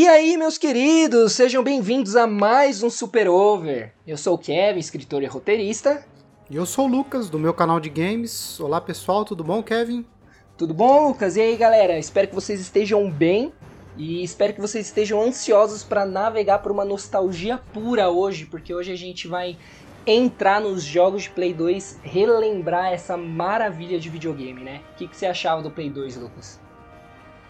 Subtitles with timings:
[0.00, 3.92] E aí, meus queridos, sejam bem-vindos a mais um Super Over.
[4.06, 6.06] Eu sou o Kevin, escritor e roteirista.
[6.48, 8.60] E eu sou o Lucas, do meu canal de games.
[8.60, 10.06] Olá, pessoal, tudo bom, Kevin?
[10.56, 11.34] Tudo bom, Lucas?
[11.34, 11.98] E aí, galera?
[11.98, 13.52] Espero que vocês estejam bem
[13.96, 18.92] e espero que vocês estejam ansiosos para navegar por uma nostalgia pura hoje, porque hoje
[18.92, 19.58] a gente vai
[20.06, 24.80] entrar nos jogos de Play 2, relembrar essa maravilha de videogame, né?
[24.92, 26.67] O que, que você achava do Play 2, Lucas?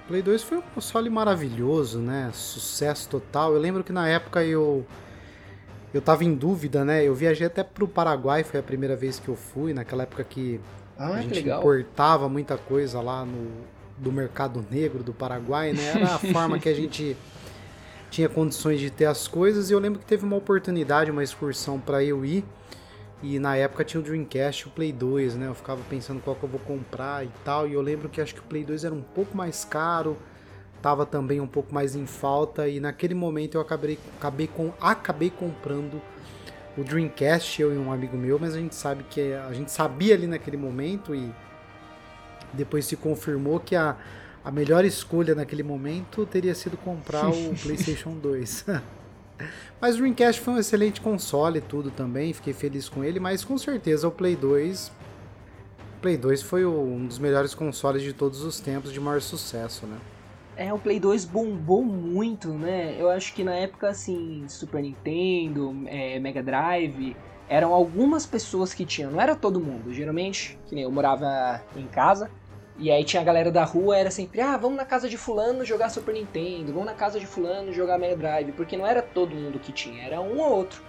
[0.08, 2.30] Play 2 foi um console maravilhoso, né?
[2.32, 3.52] Sucesso total.
[3.52, 4.84] Eu lembro que na época eu
[5.92, 7.04] eu tava em dúvida, né?
[7.04, 10.58] Eu viajei até pro Paraguai, foi a primeira vez que eu fui, naquela época que
[10.98, 11.60] ah, a gente legal.
[11.60, 13.50] importava muita coisa lá no
[13.98, 15.92] do mercado negro do Paraguai, né?
[15.94, 17.14] Era a forma que a gente
[18.10, 19.68] tinha condições de ter as coisas.
[19.68, 22.44] E eu lembro que teve uma oportunidade, uma excursão para eu ir
[23.22, 25.48] e na época tinha o Dreamcast e o Play 2, né?
[25.48, 27.66] Eu ficava pensando qual que eu vou comprar e tal.
[27.66, 30.16] E eu lembro que acho que o Play 2 era um pouco mais caro,
[30.80, 32.68] tava também um pouco mais em falta.
[32.68, 36.00] E naquele momento eu acabei, acabei, com, acabei comprando
[36.76, 40.14] o Dreamcast, eu e um amigo meu, mas a gente sabe que a gente sabia
[40.14, 41.28] ali naquele momento e
[42.52, 43.96] depois se confirmou que a,
[44.44, 48.66] a melhor escolha naquele momento teria sido comprar o PlayStation 2.
[49.80, 53.44] Mas o Dreamcast foi um excelente console e tudo também, fiquei feliz com ele, mas
[53.44, 54.90] com certeza o Play 2
[56.00, 59.98] Play 2 foi um dos melhores consoles de todos os tempos de maior sucesso, né?
[60.56, 62.96] É, o Play 2 bombou muito, né?
[62.98, 67.16] Eu acho que na época, assim, Super Nintendo, é, Mega Drive,
[67.48, 69.92] eram algumas pessoas que tinham, não era todo mundo.
[69.92, 72.30] Geralmente, que nem eu morava em casa,
[72.78, 75.64] e aí tinha a galera da rua, era sempre, ah, vamos na casa de fulano
[75.64, 79.36] jogar Super Nintendo, vamos na casa de fulano jogar Mega Drive, porque não era todo
[79.36, 80.84] mundo que tinha, era um ou outro.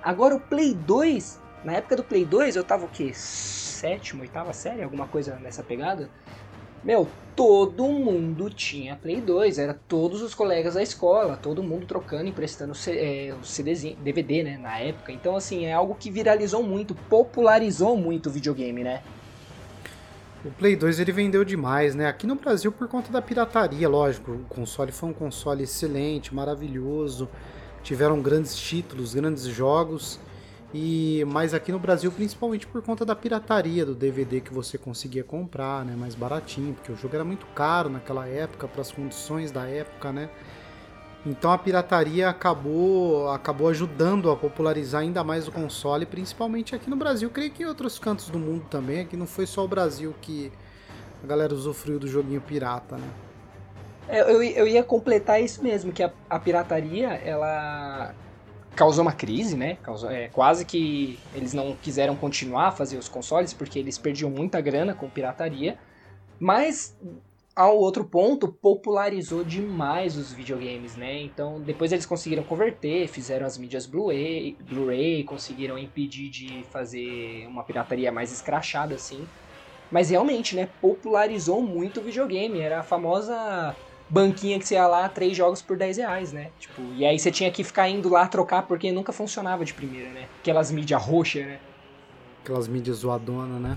[0.00, 3.12] Agora o Play 2, na época do Play 2 eu tava o quê?
[3.14, 6.12] Sétima, oitava série, alguma coisa nessa pegada?
[6.82, 12.28] Meu, todo mundo tinha Play 2, era todos os colegas da escola, todo mundo trocando,
[12.28, 15.12] emprestando é, o CDzinho, DVD, né, na época.
[15.12, 19.06] Então, assim, é algo que viralizou muito, popularizou muito o videogame, né?
[20.44, 22.08] O Play 2 ele vendeu demais, né?
[22.08, 24.32] Aqui no Brasil por conta da pirataria, lógico.
[24.32, 27.28] O console foi um console excelente, maravilhoso.
[27.84, 30.18] Tiveram grandes títulos, grandes jogos.
[30.74, 35.22] E mas aqui no Brasil principalmente por conta da pirataria do DVD que você conseguia
[35.22, 39.52] comprar, né, mais baratinho, porque o jogo era muito caro naquela época para as condições
[39.52, 40.28] da época, né?
[41.24, 46.96] Então a pirataria acabou, acabou ajudando a popularizar ainda mais o console, principalmente aqui no
[46.96, 47.30] Brasil.
[47.30, 49.00] Creio que em outros cantos do mundo também.
[49.00, 50.50] Aqui não foi só o Brasil que
[51.22, 53.08] a galera usufruiu do joguinho pirata, né?
[54.08, 58.12] É, eu, eu ia completar isso mesmo, que a, a pirataria, ela
[58.74, 59.76] causou uma crise, né?
[59.80, 64.28] Causou, é, quase que eles não quiseram continuar a fazer os consoles, porque eles perdiam
[64.28, 65.78] muita grana com pirataria.
[66.40, 66.96] Mas
[67.54, 71.22] ao outro ponto, popularizou demais os videogames, né?
[71.22, 77.62] Então, depois eles conseguiram converter, fizeram as mídias Blu-ray, Blu-ray, conseguiram impedir de fazer uma
[77.62, 79.26] pirataria mais escrachada, assim.
[79.90, 82.60] Mas realmente, né, popularizou muito o videogame.
[82.60, 83.76] Era a famosa
[84.08, 86.50] banquinha que você ia lá, três jogos por 10 reais, né?
[86.58, 90.10] Tipo, e aí você tinha que ficar indo lá trocar porque nunca funcionava de primeira,
[90.10, 90.28] né?
[90.40, 91.60] Aquelas mídias roxas, né?
[92.42, 93.74] Aquelas mídias zoadonas, né?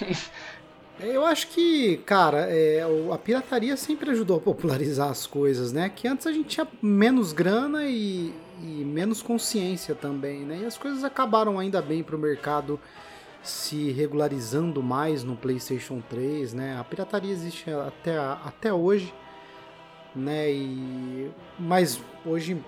[1.06, 5.88] Eu acho que, cara, é, a pirataria sempre ajudou a popularizar as coisas, né?
[5.88, 10.60] Que antes a gente tinha menos grana e, e menos consciência também, né?
[10.62, 12.78] E as coisas acabaram ainda bem para o mercado
[13.42, 16.76] se regularizando mais no PlayStation 3, né?
[16.78, 19.14] A pirataria existe até, até hoje,
[20.14, 20.50] né?
[20.52, 22.62] E, mas hoje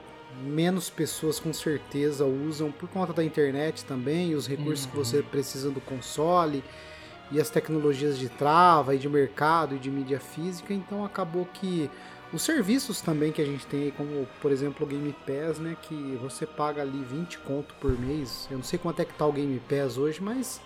[0.44, 4.90] menos pessoas com certeza usam por conta da internet também, os recursos uhum.
[4.90, 6.64] que você precisa do console
[7.32, 11.90] e as tecnologias de trava e de mercado e de mídia física, então acabou que
[12.32, 16.18] os serviços também que a gente tem, como por exemplo o Game Pass, né, que
[16.20, 18.46] você paga ali 20 conto por mês.
[18.50, 20.60] Eu não sei quanto é que tá o Game Pass hoje, mas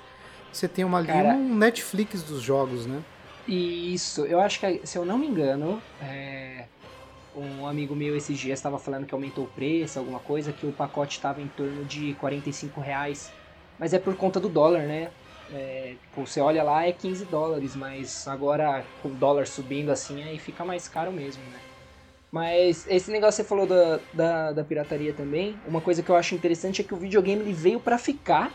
[0.53, 3.03] você tem uma Cara, um Netflix dos jogos, né?
[3.47, 6.67] Isso, eu acho que se eu não me engano, é...
[7.37, 10.73] um amigo meu esses dias estava falando que aumentou o preço, alguma coisa, que o
[10.73, 13.31] pacote estava em torno de 45 reais.
[13.79, 15.11] Mas é por conta do dólar, né?
[15.53, 20.23] É, tipo, você olha lá é 15 dólares, mas agora com o dólar subindo assim,
[20.25, 21.61] aí fica mais caro mesmo, né?
[22.31, 26.17] Mas esse negócio que você falou da, da, da, pirataria também, uma coisa que eu
[26.17, 28.53] acho interessante é que o videogame ele veio para ficar.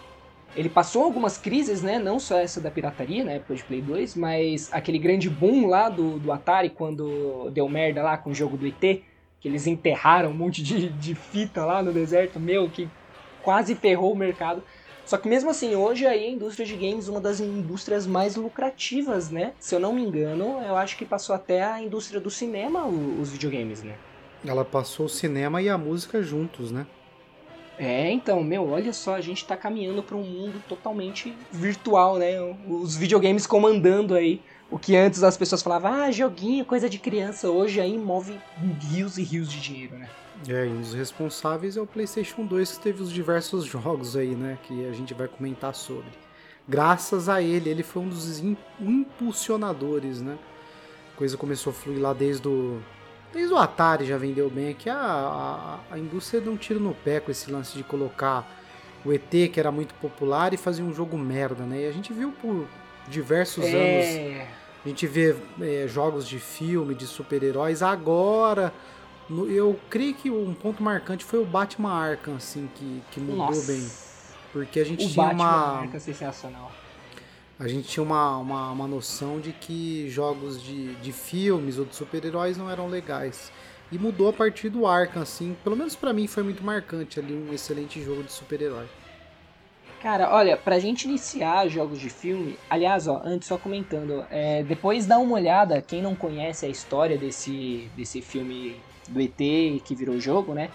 [0.56, 1.98] Ele passou algumas crises, né?
[1.98, 5.88] Não só essa da pirataria, na época de Play 2, mas aquele grande boom lá
[5.88, 9.02] do, do Atari, quando deu merda lá com o jogo do ET,
[9.40, 12.90] que eles enterraram um monte de, de fita lá no deserto, meu, que
[13.42, 14.62] quase ferrou o mercado.
[15.12, 18.38] Só que mesmo assim, hoje aí a indústria de games é uma das indústrias mais
[18.38, 19.52] lucrativas, né?
[19.60, 23.30] Se eu não me engano, eu acho que passou até a indústria do cinema os
[23.30, 23.96] videogames, né?
[24.46, 26.88] Ela passou o cinema e a música juntos, né?
[27.78, 32.40] É, então, meu, olha só, a gente tá caminhando para um mundo totalmente virtual, né?
[32.66, 34.42] Os videogames comandando aí.
[34.70, 38.40] O que antes as pessoas falavam, ah, joguinho, coisa de criança, hoje aí move
[38.80, 40.08] rios e rios de dinheiro, né?
[40.48, 44.36] É, e um dos responsáveis é o PlayStation 2, que teve os diversos jogos aí,
[44.36, 44.58] né?
[44.64, 46.10] Que a gente vai comentar sobre.
[46.68, 48.40] Graças a ele, ele foi um dos
[48.80, 50.38] impulsionadores, né?
[51.14, 52.82] A coisa começou a fluir lá desde o
[53.34, 56.94] Desde o Atari já vendeu bem aqui, a, a, a indústria deu um tiro no
[56.94, 58.46] pé com esse lance de colocar
[59.06, 61.84] o ET, que era muito popular, e fazer um jogo merda, né?
[61.84, 62.68] E a gente viu por
[63.08, 63.70] diversos é...
[64.38, 64.48] anos.
[64.84, 67.82] A gente vê é, jogos de filme, de super-heróis.
[67.82, 68.74] Agora,
[69.50, 73.72] eu creio que um ponto marcante foi o Batman Arkham, assim, que, que mudou Nossa.
[73.72, 73.88] bem.
[74.52, 75.80] Porque a gente o tinha Batman uma.
[75.80, 76.72] Arkham é sensacional
[77.62, 81.96] a gente tinha uma, uma, uma noção de que jogos de, de filmes ou de
[81.96, 83.52] super-heróis não eram legais.
[83.92, 87.36] E mudou a partir do Arkham, assim, pelo menos para mim foi muito marcante ali,
[87.36, 88.88] um excelente jogo de super-herói.
[90.02, 95.06] Cara, olha, pra gente iniciar jogos de filme, aliás, ó, antes só comentando, é, depois
[95.06, 98.76] dá uma olhada, quem não conhece a história desse, desse filme
[99.12, 99.38] do ET
[99.86, 100.72] que virou jogo, né?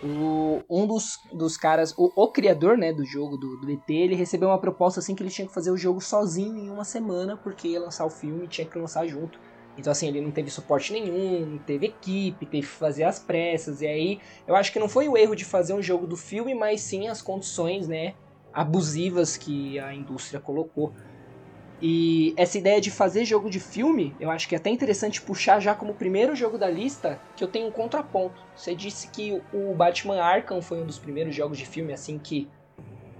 [0.00, 4.14] o, um dos, dos caras, o, o criador né, do jogo, do, do ET, ele
[4.14, 7.36] recebeu uma proposta assim que ele tinha que fazer o jogo sozinho em uma semana,
[7.36, 9.38] porque ia lançar o filme e tinha que lançar junto.
[9.76, 13.80] Então, assim, ele não teve suporte nenhum, não teve equipe, teve que fazer as pressas.
[13.80, 16.54] E aí, eu acho que não foi o erro de fazer um jogo do filme,
[16.54, 18.14] mas sim as condições, né,
[18.52, 20.92] abusivas que a indústria colocou.
[21.80, 25.60] E essa ideia de fazer jogo de filme, eu acho que é até interessante puxar
[25.60, 28.40] já como primeiro jogo da lista, que eu tenho um contraponto.
[28.56, 32.48] Você disse que o Batman Arkham foi um dos primeiros jogos de filme assim que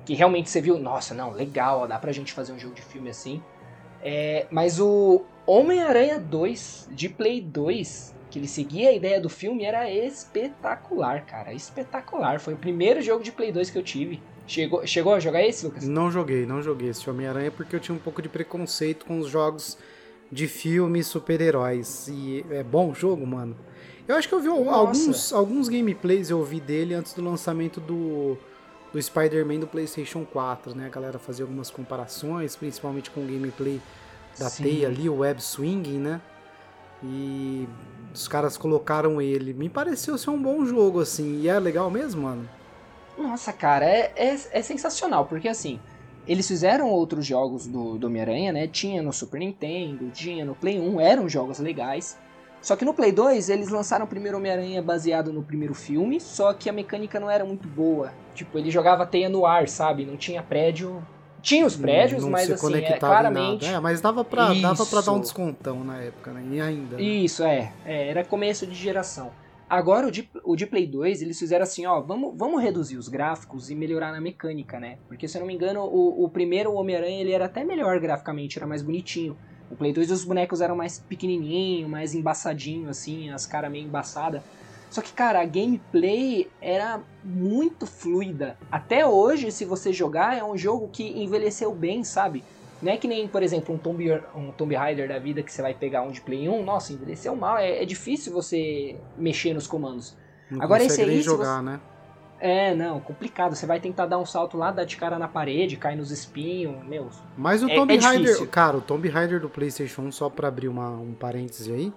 [0.05, 2.81] que realmente você viu, nossa, não, legal, ó, dá pra gente fazer um jogo de
[2.81, 3.43] filme assim.
[4.02, 9.64] É, mas o Homem-Aranha 2 de Play 2, que ele seguia a ideia do filme,
[9.64, 12.40] era espetacular, cara, espetacular.
[12.40, 14.22] Foi o primeiro jogo de Play 2 que eu tive.
[14.49, 15.87] Chegou, chegou a jogar esse, Lucas?
[15.87, 19.29] Não joguei, não joguei esse Homem-Aranha porque eu tinha um pouco de preconceito com os
[19.29, 19.77] jogos
[20.33, 22.09] de filmes super-heróis.
[22.09, 23.55] E é bom o jogo, mano.
[24.09, 28.39] Eu acho que eu vi alguns, alguns gameplays eu vi dele antes do lançamento do,
[28.91, 30.87] do Spider-Man do PlayStation 4, né?
[30.87, 33.79] A galera fazia algumas comparações, principalmente com o gameplay
[34.39, 34.62] da Sim.
[34.62, 36.23] teia ali, o web swinging, né?
[37.05, 37.69] E
[38.15, 39.53] os caras colocaram ele.
[39.53, 41.43] Me pareceu ser um bom jogo, assim.
[41.43, 42.49] E é legal mesmo, mano?
[43.19, 45.81] Nossa, cara, é, é, é sensacional, porque assim,
[46.26, 48.69] eles fizeram outros jogos do, do Homem-Aranha, né?
[48.69, 52.19] Tinha no Super Nintendo, tinha no Play 1, eram jogos legais.
[52.61, 56.53] Só que no Play 2 eles lançaram o primeiro Homem-Aranha baseado no primeiro filme, só
[56.53, 58.12] que a mecânica não era muito boa.
[58.35, 60.05] Tipo, ele jogava teia no ar, sabe?
[60.05, 61.03] Não tinha prédio.
[61.41, 63.64] Tinha os prédios, não, não mas assim, é, claramente.
[63.64, 66.44] É, mas dava pra, dava pra dar um descontão na época, né?
[66.50, 66.97] E ainda.
[66.97, 67.03] Né?
[67.03, 68.09] Isso, é, é.
[68.09, 69.31] Era começo de geração.
[69.69, 73.06] Agora o de, o de Play 2, eles fizeram assim, ó, vamos, vamos reduzir os
[73.06, 74.97] gráficos e melhorar na mecânica, né?
[75.06, 78.59] Porque se eu não me engano, o, o primeiro Homem-Aranha ele era até melhor graficamente,
[78.59, 79.37] era mais bonitinho.
[79.70, 84.43] O Play 2 os bonecos eram mais pequenininho, mais embaçadinho assim, as caras meio embaçadas.
[84.91, 88.57] Só que, cara, a gameplay era muito fluida.
[88.73, 92.42] Até hoje, se você jogar, é um jogo que envelheceu bem, sabe?
[92.80, 95.61] Não é que nem, por exemplo, um Tomb, um Tomb Raider da vida que você
[95.61, 96.64] vai pegar um de Play 1.
[96.64, 97.58] Nossa, envelheceu mal.
[97.58, 100.16] É, é difícil você mexer nos comandos.
[100.50, 101.20] Não Agora esse aí.
[101.20, 101.64] jogar, você...
[101.64, 101.80] né?
[102.40, 103.56] É, não, complicado.
[103.56, 106.85] Você vai tentar dar um salto lá, dar de cara na parede, cair nos espinhos,
[106.85, 107.08] meu.
[107.37, 108.47] Mas o é, Tomb é Raider, difícil.
[108.47, 111.92] cara, o Tomb Raider do PlayStation 1, só para abrir uma, um parêntese aí,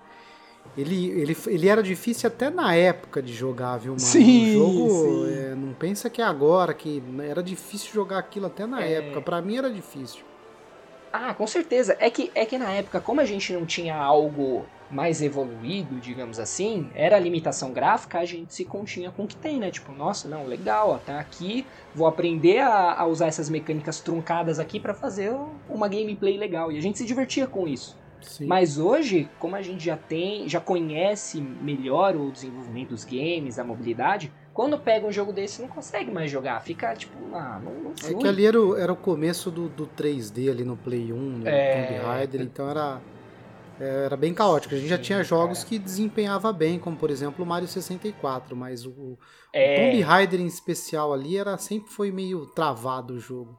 [0.75, 3.99] ele, ele, ele era difícil até na época de jogar, viu, mano?
[3.99, 8.65] Sim, o jogo, é, não pensa que é agora, que era difícil jogar aquilo até
[8.65, 8.93] na é...
[8.93, 9.21] época.
[9.21, 10.23] para mim era difícil.
[11.11, 11.95] Ah, com certeza.
[11.99, 16.37] É que, é que na época, como a gente não tinha algo mais evoluído, digamos
[16.37, 19.71] assim, era a limitação gráfica, a gente se continha com o que tem, né?
[19.71, 21.65] Tipo, nossa, não, legal, ó, tá aqui,
[21.95, 25.33] vou aprender a, a usar essas mecânicas truncadas aqui para fazer
[25.69, 26.71] uma gameplay legal.
[26.71, 27.97] E a gente se divertia com isso.
[28.21, 28.45] Sim.
[28.45, 33.63] Mas hoje, como a gente já tem, já conhece melhor o desenvolvimento dos games, a
[33.63, 36.59] mobilidade, quando pega um jogo desse, não consegue mais jogar.
[36.61, 38.13] Fica tipo, ah, não, não flui.
[38.13, 41.17] É que ali era o, era o começo do, do 3D ali no Play 1,
[41.17, 41.85] no é...
[41.87, 43.01] Tomb Raider, então era,
[43.79, 44.75] é, era bem caótico.
[44.75, 45.69] A gente Sim, já tinha jogos cara.
[45.69, 49.17] que desempenhava bem, como por exemplo o Mario 64, mas o,
[49.53, 49.73] é...
[49.73, 53.57] o Tomb Raider em especial ali era sempre foi meio travado o jogo.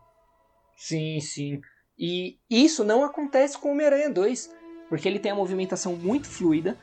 [0.76, 1.60] Sim, sim.
[1.98, 4.50] E isso não acontece com o Homem-Aranha 2,
[4.88, 6.76] porque ele tem a movimentação muito fluida,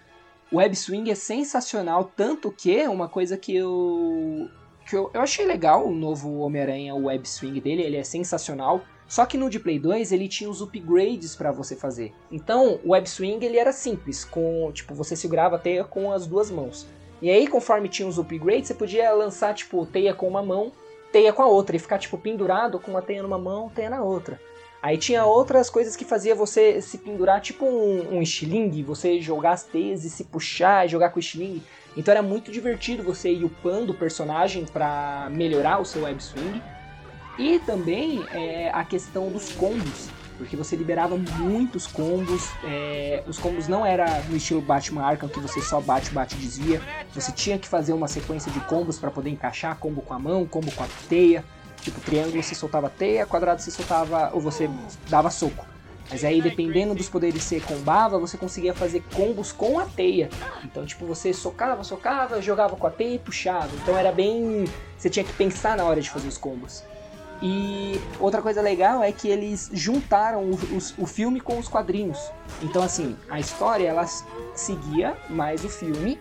[0.51, 4.50] o web swing é sensacional, tanto que uma coisa que eu
[4.88, 8.82] que eu, eu achei legal o novo Homem-Aranha, o web swing dele, ele é sensacional.
[9.08, 12.13] Só que no de Play 2 ele tinha os upgrades para você fazer.
[12.32, 16.25] Então, o web swing ele era simples, com tipo você segurava a teia com as
[16.25, 16.88] duas mãos.
[17.22, 20.72] E aí, conforme tinha os upgrades, você podia lançar, tipo, teia com uma mão,
[21.12, 24.01] teia com a outra, e ficar, tipo, pendurado com uma teia numa mão, teia na
[24.01, 24.39] outra.
[24.81, 29.51] Aí tinha outras coisas que fazia você se pendurar, tipo um, um estilingue, você jogar
[29.51, 31.62] as teias e se puxar, jogar com o estilingue.
[31.98, 36.62] Então era muito divertido você ir upando o personagem para melhorar o seu web swing.
[37.38, 40.09] E também é, a questão dos combos
[40.39, 42.50] porque você liberava muitos combos.
[42.63, 46.81] É, os combos não era no estilo Batman Arkham que você só bate, bate desvia.
[47.13, 50.45] Você tinha que fazer uma sequência de combos para poder encaixar combo com a mão,
[50.45, 51.43] combo com a teia.
[51.81, 54.69] Tipo, triângulo você soltava teia, quadrado você soltava ou você
[55.09, 55.65] dava soco.
[56.09, 60.29] Mas aí, dependendo dos poderes que você combava, você conseguia fazer combos com a teia.
[60.63, 63.69] Então, tipo, você socava, socava, jogava com a teia e puxava.
[63.83, 64.65] Então era bem.
[64.98, 66.83] Você tinha que pensar na hora de fazer os combos.
[67.41, 72.19] E outra coisa legal é que eles juntaram o, o, o, filme com os quadrinhos.
[72.62, 74.05] Então, assim, a história ela
[74.53, 76.19] seguia mais o filme,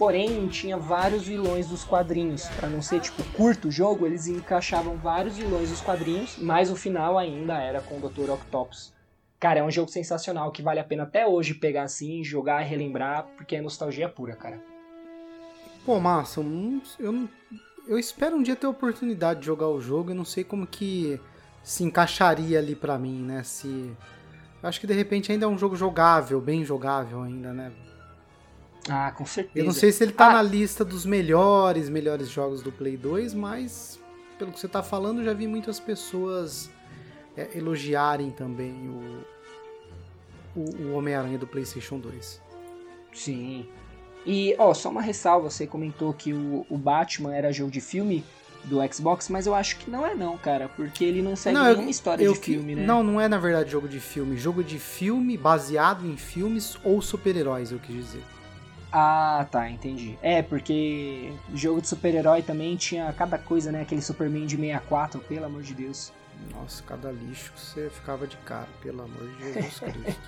[0.00, 2.48] porém tinha vários vilões dos quadrinhos.
[2.58, 6.74] Para não ser tipo curto o jogo, eles encaixavam vários vilões dos quadrinhos, mas o
[6.74, 8.30] final ainda era com o Dr.
[8.30, 8.94] Octopus.
[9.38, 13.26] Cara, é um jogo sensacional que vale a pena até hoje pegar assim, jogar relembrar,
[13.36, 14.58] porque é nostalgia pura, cara.
[15.84, 16.40] Pô, massa,
[16.98, 17.28] eu não
[17.86, 20.12] eu espero um dia ter a oportunidade de jogar o jogo.
[20.12, 21.20] Eu não sei como que
[21.62, 23.42] se encaixaria ali para mim, né?
[23.42, 23.94] Se
[24.62, 27.70] eu acho que de repente ainda é um jogo jogável, bem jogável ainda, né?
[28.88, 29.58] Ah, com certeza.
[29.58, 30.34] Eu não sei se ele tá ah.
[30.34, 34.00] na lista dos melhores, melhores jogos do Play 2, mas
[34.38, 36.70] pelo que você tá falando, já vi muitas pessoas
[37.36, 39.24] é, elogiarem também o,
[40.58, 42.40] o, o Homem-Aranha do PlayStation 2.
[43.12, 43.68] Sim.
[44.24, 48.24] E, ó, só uma ressalva, você comentou que o, o Batman era jogo de filme
[48.64, 51.64] do Xbox, mas eu acho que não é não, cara, porque ele não segue não,
[51.64, 52.84] nenhuma eu, história eu, de filme, né?
[52.84, 54.36] Não, não é na verdade jogo de filme.
[54.36, 58.22] Jogo de filme baseado em filmes ou super-heróis, eu quis dizer.
[58.92, 60.18] Ah, tá, entendi.
[60.20, 63.82] É, porque jogo de super-herói também tinha cada coisa, né?
[63.82, 66.12] Aquele Superman de 64, pelo amor de Deus.
[66.54, 70.20] Nossa, cada lixo que você ficava de cara, pelo amor de Jesus Cristo.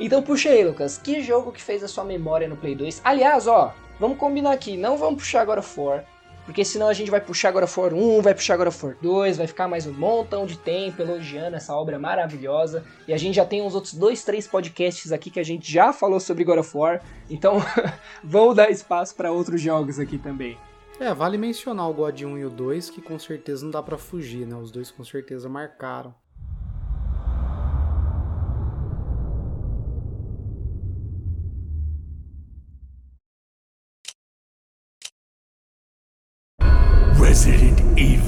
[0.00, 0.98] Então puxa aí, Lucas.
[0.98, 3.02] Que jogo que fez a sua memória no Play 2?
[3.04, 4.76] Aliás, ó, vamos combinar aqui.
[4.76, 6.02] Não vamos puxar agora for.
[6.44, 9.46] Porque senão a gente vai puxar agora for 1, vai puxar agora for 2, vai
[9.46, 12.84] ficar mais um montão de tempo elogiando essa obra maravilhosa.
[13.06, 15.92] E a gente já tem uns outros dois, três podcasts aqui que a gente já
[15.92, 17.00] falou sobre God of War.
[17.30, 17.58] Então
[18.24, 20.58] vamos dar espaço para outros jogos aqui também.
[20.98, 23.98] É, vale mencionar o God 1 e o 2, que com certeza não dá para
[23.98, 24.54] fugir, né?
[24.56, 26.14] Os dois com certeza marcaram.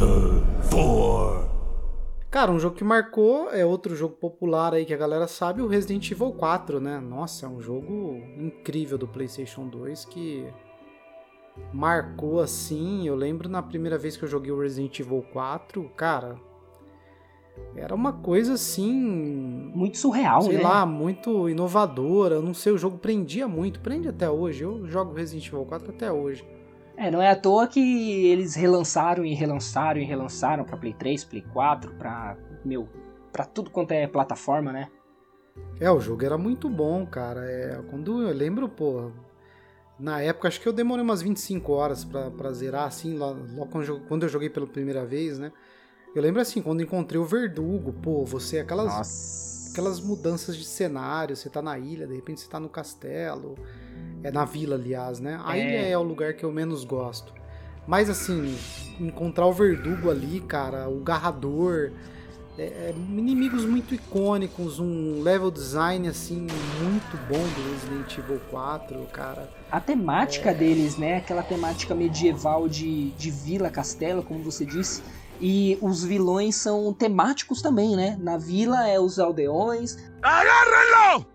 [0.04, 1.44] Evil 4.
[2.30, 5.66] Cara, um jogo que marcou é outro jogo popular aí que a galera sabe, o
[5.66, 6.98] Resident Evil 4, né?
[7.00, 10.46] Nossa, é um jogo incrível do PlayStation 2 que
[11.72, 13.06] marcou assim.
[13.06, 16.36] Eu lembro na primeira vez que eu joguei o Resident Evil 4, cara,
[17.76, 18.92] era uma coisa assim.
[18.92, 20.58] Muito surreal, sei né?
[20.58, 22.36] Sei lá, muito inovadora.
[22.36, 24.64] Eu não sei, o jogo prendia muito, prende até hoje.
[24.64, 26.44] Eu jogo Resident Evil 4 até hoje.
[26.96, 31.24] É, não é à toa que eles relançaram e relançaram e relançaram para Play 3,
[31.24, 32.88] Play 4, pra, meu,
[33.32, 34.88] pra tudo quanto é plataforma, né?
[35.80, 37.44] É, o jogo era muito bom, cara.
[37.44, 39.10] É, quando eu lembro, pô,
[39.98, 43.66] na época acho que eu demorei umas 25 horas pra, pra zerar, assim, lá, lá
[43.66, 45.52] quando, quando eu joguei pela primeira vez, né?
[46.14, 49.63] Eu lembro assim, quando encontrei o Verdugo, pô, você, aquelas, Nossa.
[49.74, 53.56] Aquelas mudanças de cenário, você tá na ilha, de repente você tá no castelo.
[54.22, 55.38] É na vila, aliás, né?
[55.44, 55.60] A é.
[55.60, 57.34] ilha é o lugar que eu menos gosto.
[57.86, 58.56] Mas assim,
[58.98, 61.90] encontrar o verdugo ali, cara, o garrador,
[62.56, 66.46] é, é, inimigos muito icônicos, um level design assim
[66.80, 69.50] muito bom do Resident Evil 4, cara.
[69.70, 70.54] A temática é...
[70.54, 71.16] deles, né?
[71.18, 75.02] Aquela temática medieval de, de vila, castelo, como você disse.
[75.40, 78.16] E os vilões são temáticos também, né?
[78.20, 79.96] Na vila é os aldeões.
[80.22, 81.26] Agárrenlo!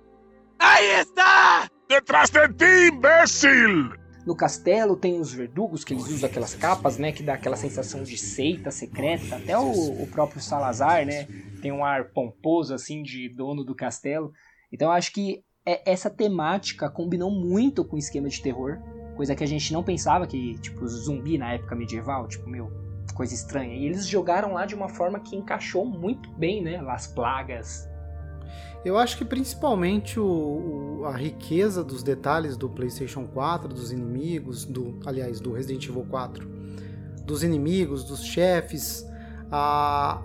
[0.58, 1.70] Aí está!
[1.88, 3.94] Detrás de ti, imbécil!
[4.26, 7.12] No castelo tem os verdugos, que eles usam aquelas capas, né?
[7.12, 9.38] Que dá aquela sensação de seita secreta.
[9.38, 11.28] Até o, o próprio Salazar, né?
[11.62, 14.32] Tem um ar pomposo, assim, de dono do castelo.
[14.72, 18.78] Então eu acho que é, essa temática combinou muito com o esquema de terror.
[19.16, 22.72] Coisa que a gente não pensava que, tipo, zumbi na época medieval, tipo, meu,
[23.20, 23.76] coisa estranha.
[23.76, 26.78] E eles jogaram lá de uma forma que encaixou muito bem, né?
[26.88, 27.86] As plagas,
[28.86, 34.64] eu acho que principalmente o, o, a riqueza dos detalhes do PlayStation 4, dos inimigos,
[34.64, 36.50] do, aliás, do Resident Evil 4,
[37.26, 39.06] dos inimigos, dos chefes,
[39.52, 40.22] a,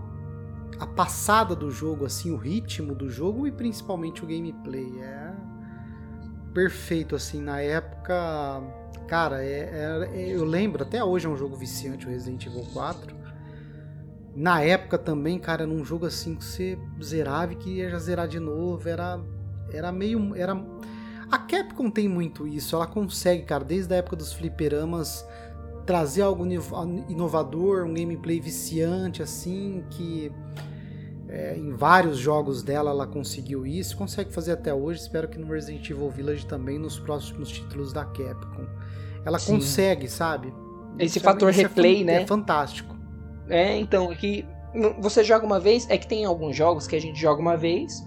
[0.78, 5.00] a passada do jogo, assim, o ritmo do jogo e principalmente o gameplay.
[5.00, 5.23] É,
[6.54, 8.62] perfeito, assim, na época.
[9.08, 13.14] Cara, é, é, eu lembro, até hoje é um jogo viciante o Resident Evil 4.
[14.34, 18.26] Na época também, cara, era um jogo assim que você zerava e queria já zerar
[18.26, 18.88] de novo.
[18.88, 19.20] Era,
[19.70, 20.34] era meio.
[20.34, 20.56] Era...
[21.30, 25.26] A Capcom tem muito isso, ela consegue, cara, desde a época dos fliperamas,
[25.84, 26.46] trazer algo
[27.08, 30.30] inovador, um gameplay viciante, assim, que
[31.28, 35.00] é, em vários jogos dela ela conseguiu isso, consegue fazer até hoje.
[35.00, 38.66] Espero que no Resident Evil Village também, nos próximos títulos da Capcom.
[39.24, 39.54] Ela Sim.
[39.54, 40.52] consegue, sabe?
[40.98, 42.22] Esse isso fator é, replay, é, né?
[42.22, 42.94] É fantástico.
[43.48, 44.46] É, então, é que
[45.00, 48.02] você joga uma vez, é que tem alguns jogos que a gente joga uma vez,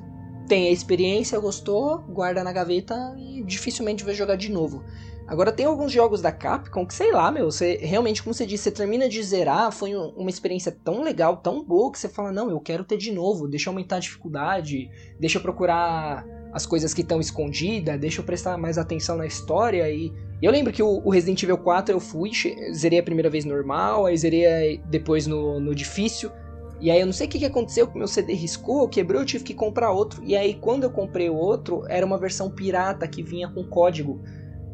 [0.47, 4.83] tem a experiência, gostou, guarda na gaveta e dificilmente vai jogar de novo.
[5.27, 8.63] Agora tem alguns jogos da Capcom que, sei lá, meu, você realmente, como você disse,
[8.63, 12.49] você termina de zerar, foi uma experiência tão legal, tão boa, que você fala, não,
[12.49, 16.93] eu quero ter de novo, deixa eu aumentar a dificuldade, deixa eu procurar as coisas
[16.93, 20.13] que estão escondidas, deixa eu prestar mais atenção na história e...
[20.41, 22.31] eu lembro que o, Resident Evil 4 eu fui,
[22.73, 26.31] zerei a primeira vez normal, aí zerei depois no, no difícil,
[26.79, 29.25] e aí eu não sei o que, que aconteceu, que meu CD riscou, quebrou, eu
[29.25, 30.23] tive que comprar outro.
[30.23, 34.21] E aí quando eu comprei o outro, era uma versão pirata que vinha com código.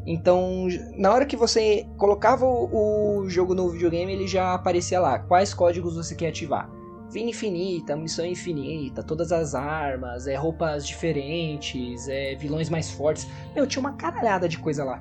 [0.06, 5.18] Então, na hora que você colocava o, jogo no videogame, ele já aparecia lá.
[5.18, 6.70] Quais códigos você quer ativar?
[7.10, 13.26] Vida infinita, munição infinita, todas as armas, é, roupas diferentes, é, vilões mais fortes.
[13.54, 15.00] Meu, tinha uma caralhada de coisa lá.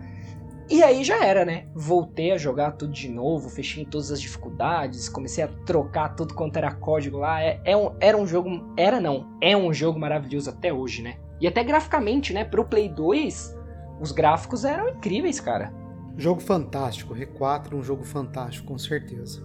[0.70, 1.66] E aí já era, né?
[1.76, 6.56] Voltei a jogar tudo de novo, fechei todas as dificuldades, comecei a trocar tudo quanto
[6.56, 7.44] era código lá.
[7.44, 8.74] É, é um, era um jogo.
[8.78, 11.18] Era não, é um jogo maravilhoso até hoje, né?
[11.42, 12.46] E até graficamente, né?
[12.46, 13.63] Pro Play 2
[14.00, 15.74] os gráficos eram incríveis, cara.
[16.18, 19.42] Jogo fantástico, R4, um jogo fantástico, com certeza.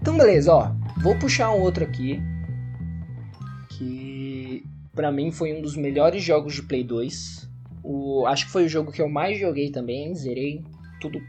[0.00, 0.70] Então beleza, ó,
[1.02, 2.22] vou puxar um outro aqui
[3.70, 7.43] que para mim foi um dos melhores jogos de Play 2
[7.84, 10.64] o, acho que foi o jogo que eu mais joguei também, zerei
[11.00, 11.20] tudo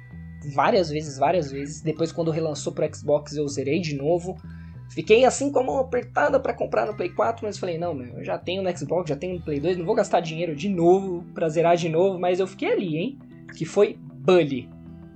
[0.53, 1.81] várias vezes, várias vezes.
[1.81, 4.37] Depois, quando relançou pro Xbox, eu zerei de novo.
[4.89, 8.37] Fiquei assim como apertada para comprar no Play 4, mas falei, não, meu, eu já
[8.37, 11.49] tenho no Xbox, já tenho no Play 2, não vou gastar dinheiro de novo pra
[11.49, 13.19] zerar de novo, mas eu fiquei ali, hein?
[13.57, 14.69] Que foi Bully.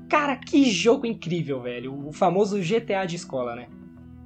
[0.09, 2.07] Cara, que jogo incrível, velho.
[2.07, 3.67] O famoso GTA de escola, né?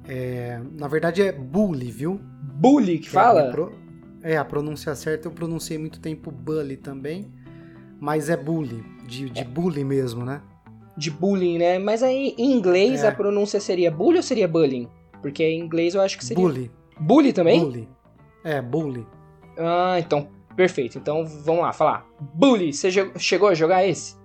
[0.08, 2.18] É, na verdade é Bully, viu?
[2.42, 3.42] Bully que fala?
[3.42, 3.50] É,
[4.24, 7.30] é, a pronúncia certa eu pronunciei muito tempo bully também,
[8.00, 9.44] mas é bully, de, de é.
[9.44, 10.40] bully mesmo, né?
[10.96, 11.78] De bullying, né?
[11.78, 13.08] Mas aí em inglês é.
[13.08, 14.88] a pronúncia seria bully ou seria bullying?
[15.20, 16.42] Porque em inglês eu acho que seria.
[16.42, 16.70] Bully.
[16.98, 17.60] Bully também?
[17.60, 17.88] Bully.
[18.42, 19.06] É, bully.
[19.58, 20.96] Ah, então, perfeito.
[20.96, 22.06] Então vamos lá, falar.
[22.18, 24.16] Bully, você chegou a jogar esse?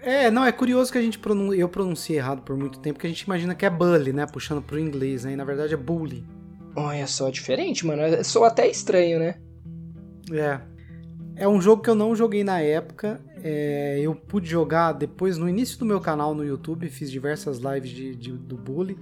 [0.00, 1.52] É, não, é curioso que a gente pronun...
[1.52, 4.24] eu pronunciei errado por muito tempo, porque a gente imagina que é bully, né?
[4.26, 5.32] Puxando pro inglês, né?
[5.32, 6.24] E na verdade é bully.
[6.74, 8.02] Olha só, diferente, mano.
[8.02, 9.36] É, sou até estranho, né?
[10.32, 10.60] É.
[11.36, 13.20] É um jogo que eu não joguei na época.
[13.42, 16.88] É, eu pude jogar depois, no início do meu canal no YouTube.
[16.88, 18.98] Fiz diversas lives de, de, do Bully.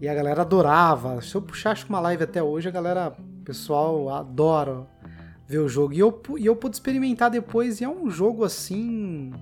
[0.00, 1.20] E a galera adorava.
[1.20, 4.86] Se eu puxar acho que uma live até hoje, a galera, pessoal adora
[5.46, 5.92] ver o jogo.
[5.92, 7.80] E eu, e eu pude experimentar depois.
[7.80, 9.32] E é um jogo assim.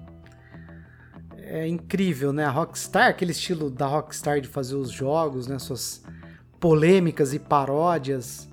[1.36, 2.44] É incrível, né?
[2.44, 5.58] A Rockstar, aquele estilo da Rockstar de fazer os jogos, né?
[5.58, 6.02] Suas
[6.62, 8.48] polêmicas e paródias.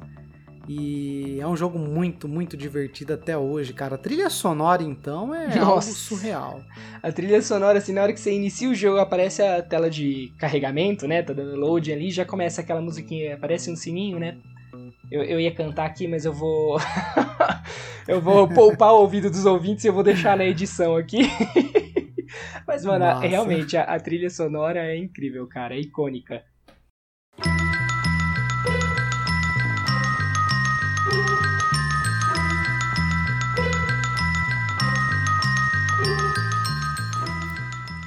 [0.68, 3.96] E é um jogo muito, muito divertido até hoje, cara.
[3.96, 5.62] A trilha sonora, então, é Nossa.
[5.62, 6.62] algo surreal.
[7.04, 10.34] A trilha sonora, assim, na hora que você inicia o jogo, aparece a tela de
[10.40, 11.22] carregamento, né?
[11.22, 14.38] Tá dando load ali, já começa aquela musiquinha, aparece um sininho, né?
[15.12, 16.78] Eu, eu ia cantar aqui, mas eu vou.
[18.08, 21.22] eu vou poupar o ouvido dos ouvintes e eu vou deixar na edição aqui.
[22.68, 26.44] mas, mano, realmente, a, a trilha sonora é incrível, cara, é icônica.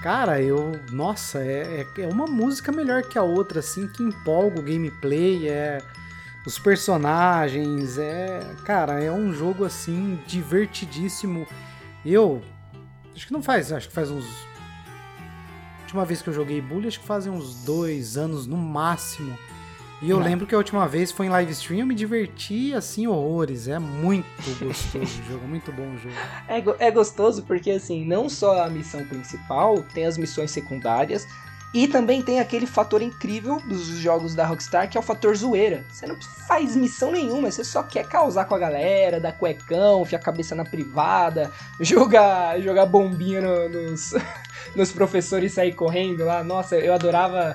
[0.02, 0.80] Cara, eu.
[0.90, 5.48] Nossa, é, é, é, uma música melhor que a outra, assim, que empolga o gameplay,
[5.48, 5.78] é.
[6.44, 8.40] Os personagens, é.
[8.64, 11.46] Cara, é um jogo assim, divertidíssimo.
[12.04, 12.42] Eu.
[13.14, 14.26] Acho que não faz, acho que faz uns.
[15.78, 19.38] A última vez que eu joguei Bully, acho que fazem uns dois anos no máximo.
[20.02, 23.06] E eu lembro que a última vez foi em live stream, eu me diverti assim
[23.06, 23.68] horrores.
[23.68, 24.26] É muito
[24.58, 26.14] gostoso o jogo, muito bom o jogo.
[26.48, 31.24] É, é gostoso porque assim, não só a missão principal, tem as missões secundárias.
[31.72, 35.86] E também tem aquele fator incrível dos jogos da Rockstar, que é o fator zoeira.
[35.88, 40.20] Você não faz missão nenhuma, você só quer causar com a galera, dar cuecão, fiar
[40.20, 44.12] a cabeça na privada, jogar, jogar bombinha no, nos,
[44.76, 46.44] nos professores e sair correndo lá.
[46.44, 47.54] Nossa, eu adorava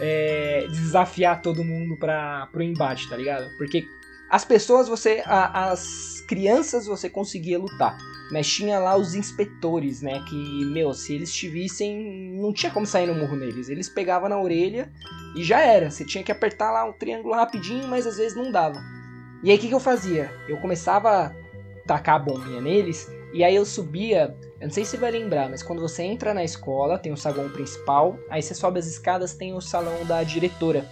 [0.00, 3.48] é, desafiar todo mundo para pro embate, tá ligado?
[3.56, 3.86] Porque
[4.28, 5.22] as pessoas, você.
[5.24, 7.96] A, as crianças você conseguia lutar.
[8.30, 10.22] Mas tinha lá os inspetores, né?
[10.28, 13.70] Que, meu, se eles te vissem, não tinha como sair no murro neles.
[13.70, 14.92] Eles pegavam na orelha
[15.34, 15.90] e já era.
[15.90, 18.78] Você tinha que apertar lá um triângulo rapidinho, mas às vezes não dava.
[19.42, 20.30] E aí o que, que eu fazia?
[20.46, 21.34] Eu começava a
[21.86, 24.36] tacar a bombinha neles, e aí eu subia.
[24.60, 27.48] Eu não sei se vai lembrar, mas quando você entra na escola, tem o saguão
[27.48, 30.84] principal, aí você sobe as escadas, tem o salão da diretora.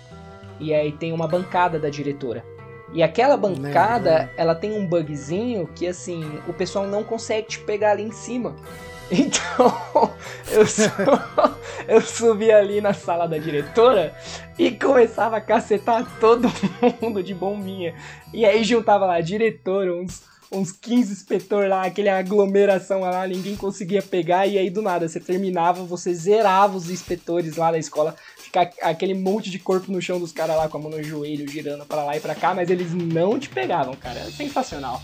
[0.61, 2.45] E aí tem uma bancada da diretora.
[2.93, 7.93] E aquela bancada, ela tem um bugzinho que assim, o pessoal não consegue te pegar
[7.93, 8.55] ali em cima.
[9.09, 10.13] Então,
[10.51, 10.83] eu, su
[11.87, 14.13] eu subi ali na sala da diretora
[14.59, 16.49] e começava a cacetar todo
[17.01, 17.95] mundo de bombinha.
[18.35, 23.57] E aí juntava lá a diretora, uns, uns 15 inspetor lá, aquele aglomeração lá, ninguém
[23.57, 24.47] conseguia pegar.
[24.47, 29.15] E aí do nada, você terminava, você zerava os inspetores lá da escola ficar aquele
[29.15, 32.05] monte de corpo no chão dos caras lá com a mão no joelho, girando para
[32.05, 34.21] lá e para cá, mas eles não te pegavam, cara.
[34.21, 35.03] É sensacional.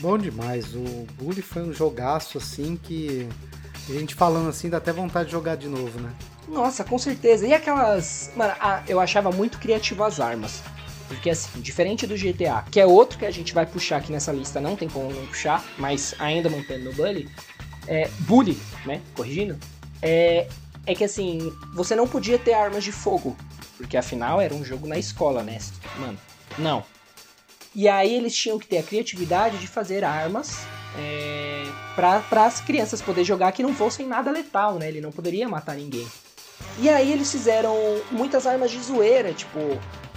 [0.00, 0.74] Bom demais.
[0.74, 3.28] O Bully foi um jogaço assim que
[3.88, 6.12] a gente falando assim dá até vontade de jogar de novo, né?
[6.48, 7.46] Nossa, com certeza.
[7.46, 8.30] E aquelas.
[8.34, 8.52] Mano,
[8.88, 10.62] eu achava muito criativo as armas.
[11.10, 14.30] Porque assim, diferente do GTA, que é outro que a gente vai puxar aqui nessa
[14.30, 17.28] lista, não tem como não puxar, mas ainda mantendo no Bully,
[17.88, 19.02] é, Bully, né?
[19.16, 19.58] Corrigindo.
[20.00, 20.46] É,
[20.86, 23.36] é que assim, você não podia ter armas de fogo,
[23.76, 25.58] porque afinal era um jogo na escola, né?
[25.98, 26.16] Mano,
[26.56, 26.84] não.
[27.74, 30.60] E aí eles tinham que ter a criatividade de fazer armas
[30.96, 31.64] é,
[31.96, 34.86] para as crianças poder jogar que não fossem nada letal, né?
[34.86, 36.06] Ele não poderia matar ninguém.
[36.80, 37.76] E aí eles fizeram
[38.10, 39.58] muitas armas de zoeira, tipo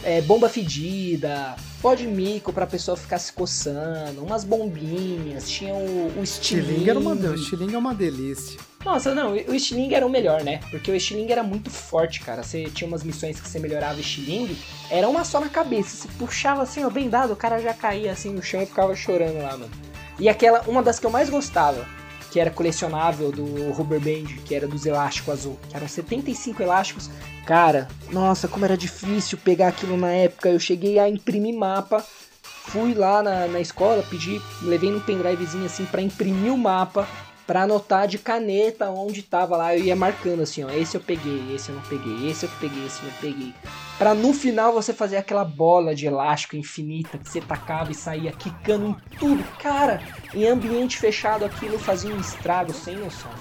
[0.01, 6.13] é, bomba fedida, pó de mico pra pessoa ficar se coçando, umas bombinhas, tinha o,
[6.17, 6.89] o estilingue.
[6.89, 8.57] Era uma, o estilingue é uma delícia.
[8.85, 10.59] Nossa, não, o estilingue era o melhor, né?
[10.71, 12.43] Porque o estilingue era muito forte, cara.
[12.43, 14.57] Você tinha umas missões que você melhorava o estilingue,
[14.89, 15.95] era uma só na cabeça.
[15.95, 18.95] Você puxava assim, ó, bem dado, o cara já caía assim no chão e ficava
[18.95, 19.71] chorando lá, mano.
[20.19, 21.85] E aquela, uma das que eu mais gostava,
[22.33, 27.07] que era colecionável do Rubber Band, que era dos elásticos azul, que eram 75 elásticos.
[27.45, 30.49] Cara, nossa, como era difícil pegar aquilo na época.
[30.49, 32.03] Eu cheguei a imprimir mapa,
[32.41, 37.07] fui lá na, na escola, pedi, levei no pendrivezinho assim para imprimir o mapa
[37.45, 41.53] para anotar de caneta onde tava lá, eu ia marcando assim, ó, esse eu peguei,
[41.53, 43.53] esse eu não peguei, esse eu peguei, esse eu não peguei.
[43.97, 48.31] Para no final você fazer aquela bola de elástico infinita que você tacava e saía
[48.31, 49.43] quicando em tudo.
[49.59, 50.01] Cara,
[50.33, 53.31] em ambiente fechado aquilo fazia um estrago sem noção.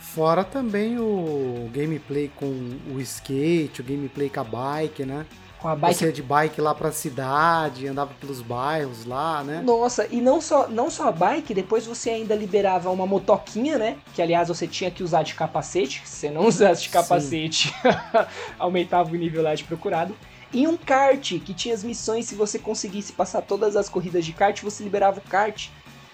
[0.00, 5.26] Fora também o gameplay com o skate, o gameplay com a bike, né?
[5.64, 5.94] Com a bike.
[5.94, 9.62] Você ia de bike lá pra cidade, andava pelos bairros lá, né?
[9.62, 13.96] Nossa, e não só, não só a bike, depois você ainda liberava uma motoquinha, né?
[14.14, 16.02] Que aliás você tinha que usar de capacete.
[16.04, 17.74] Se você não usasse de capacete,
[18.58, 20.14] aumentava o nível lá de procurado.
[20.52, 24.34] E um kart, que tinha as missões, se você conseguisse passar todas as corridas de
[24.34, 25.70] kart, você liberava o kart.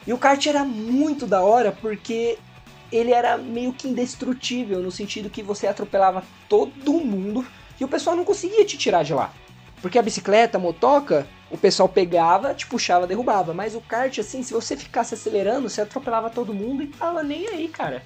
[0.07, 2.39] E o kart era muito da hora porque
[2.93, 7.45] ele era meio que indestrutível, no sentido que você atropelava todo mundo
[7.81, 9.33] e o pessoal não conseguia te tirar de lá.
[9.81, 13.55] Porque a bicicleta, a motoca, o pessoal pegava, te puxava, derrubava.
[13.55, 17.49] Mas o kart, assim, se você ficasse acelerando, você atropelava todo mundo e tava nem
[17.49, 18.03] aí, cara.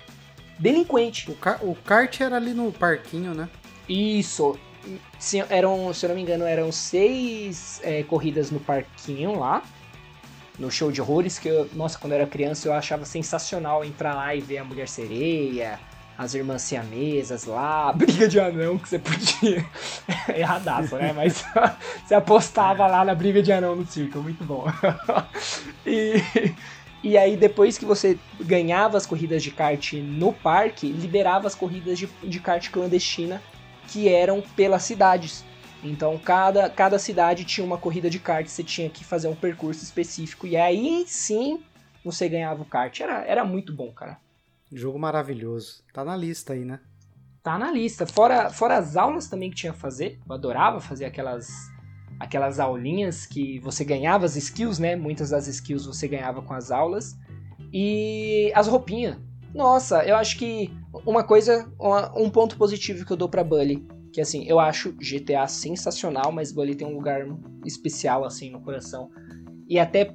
[0.59, 1.31] Delinquente.
[1.31, 3.49] O, car o kart era ali no parquinho, né?
[3.89, 4.59] Isso.
[5.19, 9.63] Se, eram, se eu não me engano, eram seis é, corridas no parquinho lá.
[10.59, 14.15] No show de horrores, que eu, nossa, quando eu era criança eu achava sensacional entrar
[14.15, 15.81] lá e ver a Mulher Sereia,
[16.17, 19.65] as irmãs siamesas lá, briga de anão que você podia.
[20.35, 21.13] Erradaço, né?
[21.13, 21.45] Mas
[22.05, 24.65] você apostava lá na briga de anão no circo, muito bom.
[25.85, 26.23] e,
[27.03, 31.99] e aí, depois que você ganhava as corridas de kart no parque, liberava as corridas
[31.99, 33.43] de, de kart clandestina
[33.89, 35.45] que eram pelas cidades.
[35.83, 39.83] Então, cada, cada cidade tinha uma corrida de kart, você tinha que fazer um percurso
[39.83, 40.47] específico.
[40.47, 41.61] E aí sim
[42.05, 42.99] você ganhava o kart.
[43.01, 44.17] Era, era muito bom, cara.
[44.75, 45.85] Jogo maravilhoso.
[45.93, 46.81] Tá na lista aí, né?
[47.45, 48.07] Tá na lista.
[48.07, 50.19] Fora, fora as aulas também que tinha a fazer.
[50.27, 51.73] Eu adorava fazer aquelas
[52.19, 54.97] aquelas aulinhas que você ganhava as skills, né?
[54.97, 57.17] Muitas das skills você ganhava com as aulas.
[57.73, 59.17] E as roupinhas.
[59.55, 60.73] Nossa, eu acho que
[61.07, 61.73] uma coisa,
[62.17, 66.51] um ponto positivo que eu dou pra Bully, que assim, eu acho GTA sensacional, mas
[66.51, 67.25] Bully tem um lugar
[67.65, 69.11] especial assim no coração.
[69.69, 70.15] E até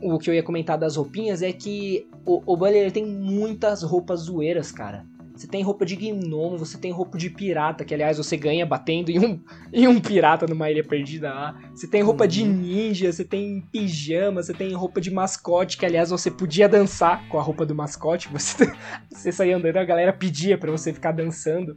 [0.00, 4.20] o que eu ia comentar das roupinhas é que o, o Bully tem muitas roupas
[4.20, 5.04] zoeiras, cara.
[5.34, 9.10] você tem roupa de gnomo, você tem roupa de pirata, que aliás você ganha batendo
[9.10, 9.40] em um,
[9.72, 11.60] em um pirata numa ilha perdida lá.
[11.74, 12.28] Você tem roupa uhum.
[12.28, 17.28] de ninja, você tem pijama, você tem roupa de mascote, que aliás você podia dançar
[17.28, 18.28] com a roupa do mascote.
[18.32, 18.72] Você,
[19.10, 21.76] você saía andando, a galera pedia para você ficar dançando.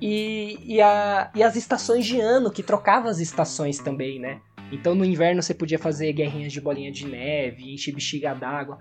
[0.00, 4.40] E, e, a, e as estações de ano, que trocava as estações também, né?
[4.72, 8.78] Então no inverno você podia fazer guerrinhas de bolinha de neve, encher bexiga d'água.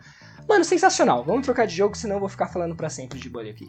[0.47, 1.23] Mano, sensacional.
[1.23, 3.67] Vamos trocar de jogo, senão eu vou ficar falando para sempre de bolha aqui.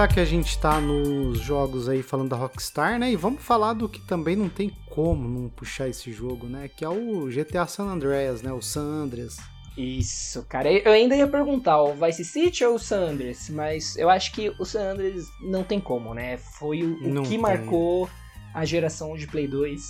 [0.00, 3.12] Aproveitar que a gente tá nos jogos aí falando da Rockstar, né?
[3.12, 6.68] E vamos falar do que também não tem como não puxar esse jogo, né?
[6.68, 8.52] Que é o GTA San Andreas, né?
[8.52, 9.36] O San Andreas.
[9.76, 10.70] Isso, cara.
[10.70, 14.50] Eu ainda ia perguntar o Vice City ou o San Andreas, mas eu acho que
[14.58, 16.38] o San Andreas não tem como, né?
[16.38, 17.38] Foi o, o que tem.
[17.38, 18.08] marcou
[18.54, 19.82] a geração de Play 2.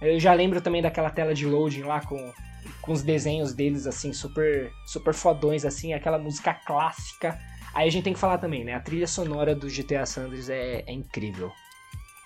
[0.00, 2.32] Eu já lembro também daquela tela de loading lá com,
[2.80, 7.38] com os desenhos deles, assim, super, super fodões, assim, aquela música clássica
[7.78, 8.74] Aí a gente tem que falar também, né?
[8.74, 11.52] A trilha sonora do GTA San Andreas é, é incrível.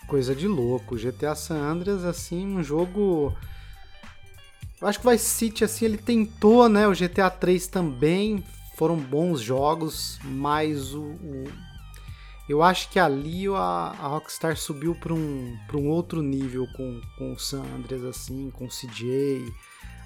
[0.08, 0.96] Coisa de louco.
[0.96, 3.36] GTA San Andreas, assim, um jogo.
[4.80, 6.88] Eu acho que o Vice City, assim, ele tentou, né?
[6.88, 8.42] O GTA 3 também.
[8.78, 11.44] Foram bons jogos, mas o, o...
[12.48, 17.34] eu acho que ali a, a Rockstar subiu para um, um outro nível com, com
[17.34, 19.52] o San Andreas, assim, com o CJ.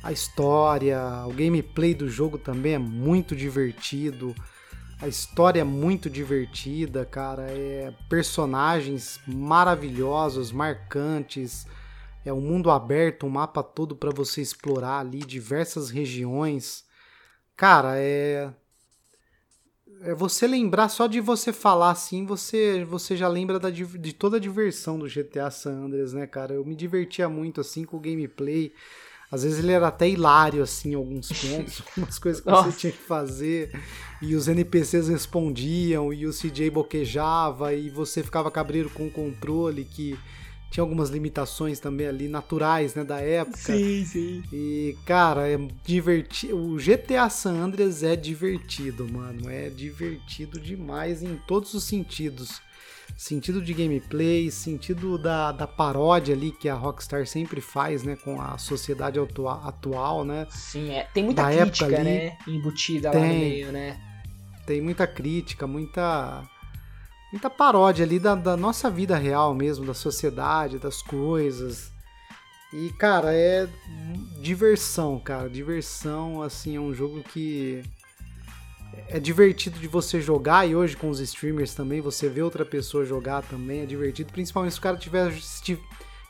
[0.02, 4.34] A história, o gameplay do jogo também é muito divertido.
[5.00, 7.50] A história é muito divertida, cara.
[7.50, 11.66] É personagens maravilhosos, marcantes.
[12.24, 16.84] É um mundo aberto, um mapa todo para você explorar ali, diversas regiões.
[17.56, 18.50] Cara, é
[20.02, 24.36] é você lembrar só de você falar assim, você você já lembra da, de toda
[24.36, 26.54] a diversão do GTA San Andreas, né, cara?
[26.54, 28.72] Eu me divertia muito assim com o gameplay.
[29.30, 32.70] Às vezes ele era até hilário, assim, em alguns pontos, umas coisas que Nossa.
[32.70, 33.72] você tinha que fazer,
[34.22, 39.84] e os NPCs respondiam, e o CJ boquejava, e você ficava cabreiro com o controle,
[39.84, 40.16] que
[40.70, 43.56] tinha algumas limitações também ali, naturais, né, da época.
[43.56, 44.42] Sim, sim.
[44.52, 46.56] E, cara, é divertido.
[46.56, 49.48] O GTA San Andreas é divertido, mano.
[49.48, 52.60] É divertido demais em todos os sentidos
[53.16, 58.40] sentido de gameplay, sentido da, da paródia ali que a Rockstar sempre faz, né, com
[58.40, 60.46] a sociedade atua, atual, né?
[60.50, 61.04] Sim, é.
[61.14, 64.00] Tem muita da crítica, ali, né, embutida tem, lá no meio, né?
[64.66, 66.46] Tem muita crítica, muita
[67.32, 71.90] muita paródia ali da, da nossa vida real mesmo, da sociedade, das coisas.
[72.72, 73.68] E, cara, é
[74.40, 75.48] diversão, cara.
[75.48, 77.82] Diversão, assim, é um jogo que
[79.08, 83.04] é divertido de você jogar e hoje com os streamers também, você vê outra pessoa
[83.04, 85.32] jogar também, é divertido, principalmente se o cara tiver,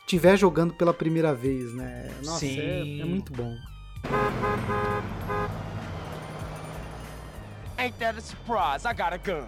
[0.05, 2.11] tiver jogando pela primeira vez, né?
[2.23, 3.55] Nossa, é, é, muito bom.
[7.77, 8.85] Ain't that a surprise?
[8.85, 9.47] I got a gun.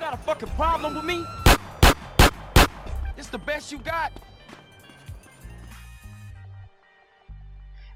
[0.00, 1.24] Got a fucking problem with me?
[3.16, 4.12] It's the best you got?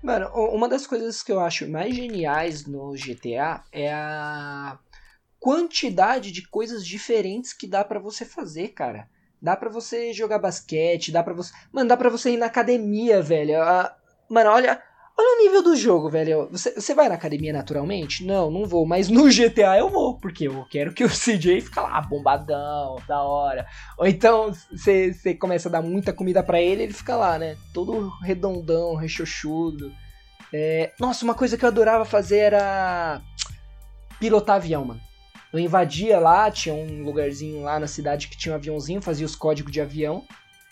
[0.02, 4.78] Mano, uma das coisas que eu acho mais geniais no GTA é a
[5.40, 9.08] quantidade de coisas diferentes que dá para você fazer, cara.
[9.40, 13.22] Dá para você jogar basquete, dá para você, mano, dá para você ir na academia,
[13.22, 13.54] velho.
[14.28, 14.82] Mano, olha,
[15.18, 16.48] olha o nível do jogo, velho.
[16.52, 18.24] Você, você vai na academia naturalmente?
[18.24, 21.80] Não, não vou, mas no GTA eu vou, porque eu quero que o CJ fique
[21.80, 23.66] lá bombadão, da hora.
[23.98, 27.56] Ou então você, você começa a dar muita comida para ele, ele fica lá, né,
[27.74, 29.92] todo redondão, rechochudo.
[30.52, 30.92] É...
[31.00, 33.20] Nossa, uma coisa que eu adorava fazer era
[34.20, 35.00] pilotar avião, mano.
[35.52, 39.34] Eu invadia lá, tinha um lugarzinho lá na cidade que tinha um aviãozinho, fazia os
[39.34, 40.22] códigos de avião,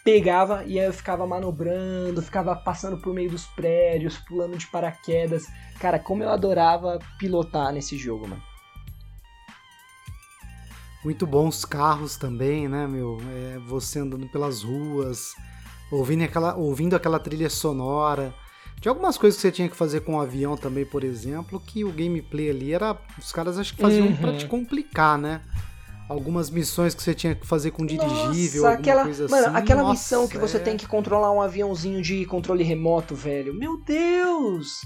[0.06, 5.46] pegava e aí eu ficava manobrando, ficava passando por meio dos prédios, pulando de paraquedas.
[5.80, 8.42] Cara, como eu adorava pilotar nesse jogo, mano.
[11.04, 13.18] Muito bons carros também, né, meu?
[13.32, 15.34] É, você andando pelas ruas,
[15.90, 18.32] ouvindo aquela, ouvindo aquela trilha sonora.
[18.80, 21.84] Tinha algumas coisas que você tinha que fazer com o avião também, por exemplo, que
[21.84, 22.96] o gameplay ali era.
[23.18, 24.16] Os caras acho que faziam uhum.
[24.16, 25.40] pra te complicar, né?
[26.08, 29.56] Algumas missões que você tinha que fazer com dirigível, Nossa, aquela, coisa mano, assim.
[29.56, 30.60] Aquela Nossa, missão que você é...
[30.60, 33.52] tem que controlar um aviãozinho de controle remoto, velho.
[33.52, 34.82] Meu Deus!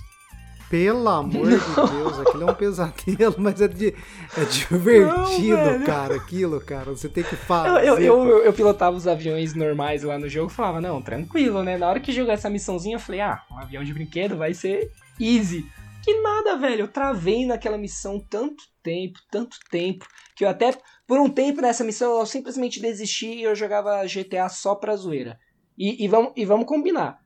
[0.70, 1.56] Pelo amor de
[1.92, 6.92] Deus, aquilo é um pesadelo, mas é, de, é divertido, Não, cara, aquilo, cara.
[6.92, 7.88] Você tem que fazer.
[7.88, 11.64] Eu, eu, eu, eu pilotava os aviões normais lá no jogo e falava, não, tranquilo,
[11.64, 11.76] né?
[11.76, 14.92] Na hora que jogar essa missãozinha, eu falei, ah, um avião de brinquedo vai ser
[15.18, 15.66] easy.
[16.04, 16.82] Que nada, velho.
[16.82, 20.06] Eu travei naquela missão tanto tempo, tanto tempo,
[20.36, 20.72] que eu até,
[21.10, 25.40] por um tempo nessa missão, eu simplesmente desisti e eu jogava GTA só pra zoeira.
[25.76, 27.18] E, e, vamos, e vamos combinar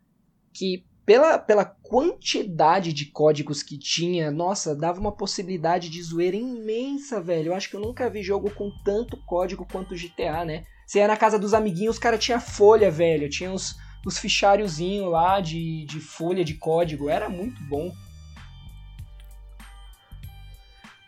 [0.54, 7.20] que pela, pela quantidade de códigos que tinha, nossa, dava uma possibilidade de zoeira imensa,
[7.20, 7.48] velho.
[7.48, 10.64] Eu acho que eu nunca vi jogo com tanto código quanto GTA, né?
[10.86, 13.28] Você ia na casa dos amiguinhos, os caras tinha folha, velho.
[13.28, 13.74] Tinha os,
[14.06, 17.10] os fichariozinhos lá de, de folha de código.
[17.10, 17.92] Era muito bom.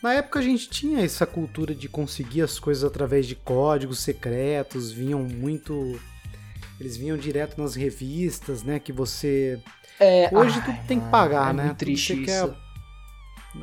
[0.02, 4.90] Na época a gente tinha essa cultura de conseguir as coisas através de códigos secretos,
[4.92, 5.98] vinham muito.
[6.78, 8.78] Eles vinham direto nas revistas, né?
[8.78, 9.60] Que você.
[9.98, 11.62] É, Hoje ai, tu tem que pagar, é né?
[11.64, 12.24] Muito Tudo triste isso.
[12.24, 12.66] quer-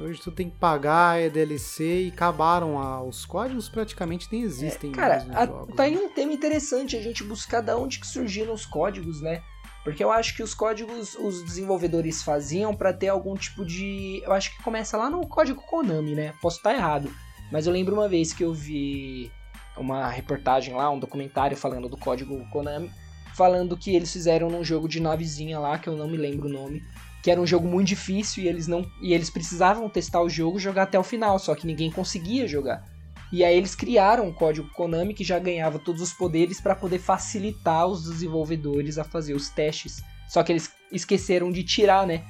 [0.01, 2.79] Hoje tu tem que pagar, é DLC e acabaram.
[2.79, 5.75] a- Os códigos praticamente nem existem Cara, mais nos a- jogos.
[5.75, 6.01] tá aí né?
[6.01, 9.43] um tema interessante a gente buscar da onde que surgiram os códigos, né?
[9.83, 14.21] Porque eu acho que os códigos os desenvolvedores faziam pra ter algum tipo de.
[14.23, 16.33] Eu acho que começa lá no código Konami, né?
[16.41, 17.11] Posso estar errado.
[17.51, 19.29] Mas eu lembro uma vez que eu vi
[19.77, 22.89] uma reportagem lá, um documentário falando do código Konami,
[23.35, 26.51] falando que eles fizeram num jogo de navezinha lá, que eu não me lembro o
[26.51, 26.81] nome,
[27.21, 30.59] que era um jogo muito difícil e eles não e eles precisavam testar o jogo
[30.59, 32.92] jogar até o final, só que ninguém conseguia jogar.
[33.33, 36.99] E aí eles criaram um código Konami que já ganhava todos os poderes para poder
[36.99, 40.03] facilitar os desenvolvedores a fazer os testes.
[40.29, 42.23] Só que eles esqueceram de tirar, né?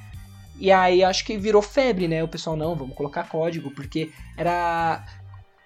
[0.57, 2.23] E aí acho que virou febre, né?
[2.23, 5.05] O pessoal não, vamos colocar código, porque era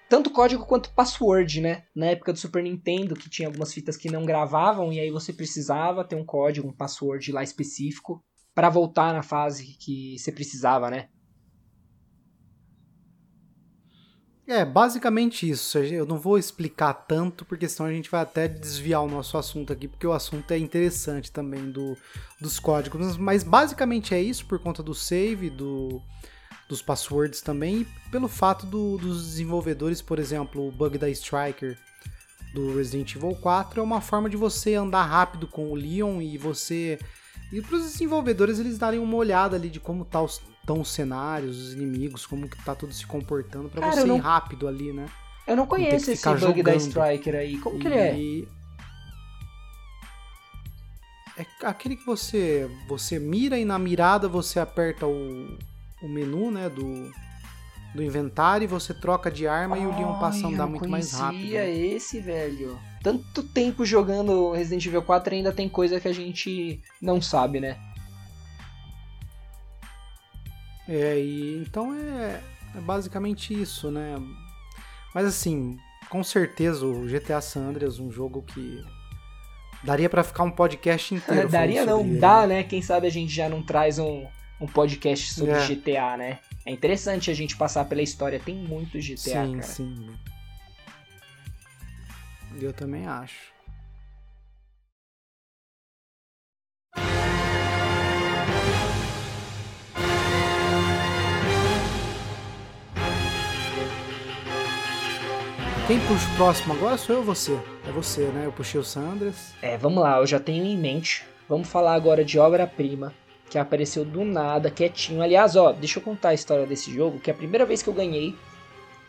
[0.08, 1.84] tanto código quanto password, né?
[1.94, 5.32] Na época do Super Nintendo, que tinha algumas fitas que não gravavam e aí você
[5.32, 8.20] precisava ter um código, um password lá específico
[8.52, 11.10] para voltar na fase que você precisava, né?
[14.50, 15.76] É, basicamente isso.
[15.78, 19.74] Eu não vou explicar tanto, porque senão a gente vai até desviar o nosso assunto
[19.74, 21.94] aqui, porque o assunto é interessante também do,
[22.40, 23.18] dos códigos.
[23.18, 26.00] Mas basicamente é isso, por conta do save, do,
[26.66, 31.76] dos passwords também, e pelo fato do- dos desenvolvedores, por exemplo, o bug da Striker
[32.54, 36.38] do Resident Evil 4 é uma forma de você andar rápido com o Leon e
[36.38, 36.98] você.
[37.52, 40.90] E para os desenvolvedores eles darem uma olhada ali de como tá os, estão os
[40.92, 44.20] cenários, os inimigos, como que tá tudo se comportando pra Cara, você eu não- ir
[44.20, 45.06] rápido ali, né?
[45.46, 46.76] Eu não conheço esse bug da jogando.
[46.80, 47.56] Striker aí.
[47.58, 48.18] Como que ele é?
[48.18, 48.48] E-
[51.38, 55.56] É aquele que você você mira e na mirada você aperta o,
[56.02, 57.10] o menu, né, do,
[57.94, 60.88] do inventário e você troca de arma e o Leon passa a andar eu muito
[60.88, 61.38] mais rápido.
[61.40, 61.70] conhecia né?
[61.76, 62.78] esse, velho.
[63.02, 67.76] Tanto tempo jogando Resident Evil 4 ainda tem coisa que a gente não sabe, né?
[70.88, 72.40] É, e então é,
[72.74, 74.16] é basicamente isso, né?
[75.14, 78.82] Mas assim, com certeza o GTA San Andreas um jogo que
[79.82, 81.48] daria pra ficar um podcast inteiro.
[81.50, 82.62] Daria não, ele, dá, né?
[82.62, 84.26] Quem sabe a gente já não traz um,
[84.60, 85.66] um podcast sobre É.
[85.66, 86.38] GTA, né?
[86.64, 88.40] É interessante a gente passar pela história.
[88.40, 89.62] Tem muito GTA, Sim, cara.
[89.62, 90.10] sim.
[92.60, 93.52] Eu também acho.
[105.86, 107.58] Quem puxa o próximo agora sou eu ou você?
[107.86, 108.44] É você, né?
[108.44, 109.54] Eu puxei o Sandras.
[109.62, 111.24] É, vamos lá, eu já tenho em mente.
[111.48, 113.14] Vamos falar agora de obra-prima,
[113.48, 115.22] que apareceu do nada, quietinho.
[115.22, 117.88] Aliás, ó, deixa eu contar a história desse jogo, que é a primeira vez que
[117.88, 118.34] eu ganhei.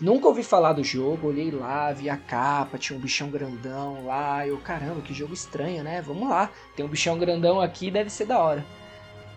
[0.02, 4.48] Nunca ouvi falar do jogo, olhei lá, vi a capa, tinha um bichão grandão lá.
[4.48, 6.02] Eu, caramba, que jogo estranho, né?
[6.02, 8.66] Vamos lá, tem um bichão grandão aqui, deve ser da hora.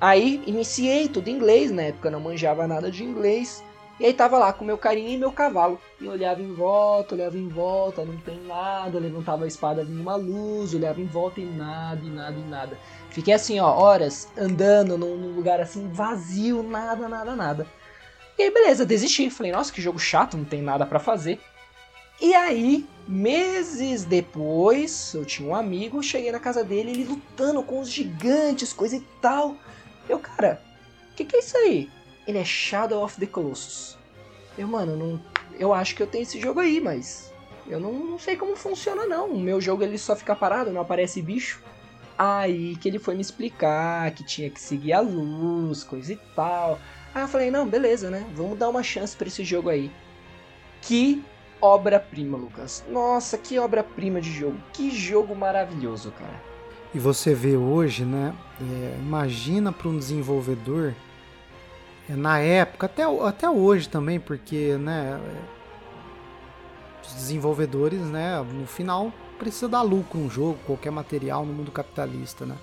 [0.00, 3.64] Aí iniciei tudo em inglês, na época não manjava nada de inglês.
[3.98, 5.80] E aí tava lá com meu carinha e meu cavalo.
[6.00, 8.98] E olhava em volta, olhava em volta, não tem nada.
[8.98, 12.78] Levantava a espada, vinha uma luz, olhava em volta e nada, e nada, e nada.
[13.10, 17.66] Fiquei assim, ó, horas andando num lugar assim, vazio, nada, nada, nada.
[18.42, 19.30] E aí, beleza, desisti.
[19.30, 21.38] Falei, nossa, que jogo chato, não tem nada pra fazer.
[22.20, 27.78] E aí, meses depois, eu tinha um amigo, cheguei na casa dele, ele lutando com
[27.78, 29.56] os gigantes, coisa e tal.
[30.08, 30.60] Eu, cara,
[31.12, 31.88] o que, que é isso aí?
[32.26, 33.96] Ele é Shadow of the Colossus.
[34.58, 35.22] Eu, mano, não,
[35.56, 37.32] eu acho que eu tenho esse jogo aí, mas
[37.68, 39.28] eu não, não sei como funciona não.
[39.28, 41.62] O meu jogo ele só fica parado, não aparece bicho.
[42.18, 46.80] Aí que ele foi me explicar que tinha que seguir a luz, coisa e tal.
[47.14, 48.26] Aí eu falei, não, beleza, né?
[48.34, 49.90] Vamos dar uma chance pra esse jogo aí.
[50.80, 51.22] Que
[51.60, 52.84] obra-prima, Lucas.
[52.88, 54.56] Nossa, que obra-prima de jogo.
[54.72, 56.40] Que jogo maravilhoso, cara.
[56.94, 58.34] E você vê hoje, né?
[58.62, 60.94] é, imagina para um desenvolvedor
[62.08, 65.20] é, na época, até, até hoje também, porque, né,
[67.04, 72.46] os desenvolvedores, né, no final precisa dar lucro um jogo, qualquer material no mundo capitalista,
[72.46, 72.56] né?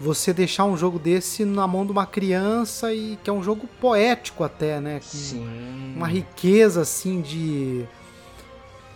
[0.00, 3.68] Você deixar um jogo desse na mão de uma criança e que é um jogo
[3.80, 4.98] poético até, né?
[5.00, 5.92] Com Sim.
[5.94, 7.84] uma riqueza assim de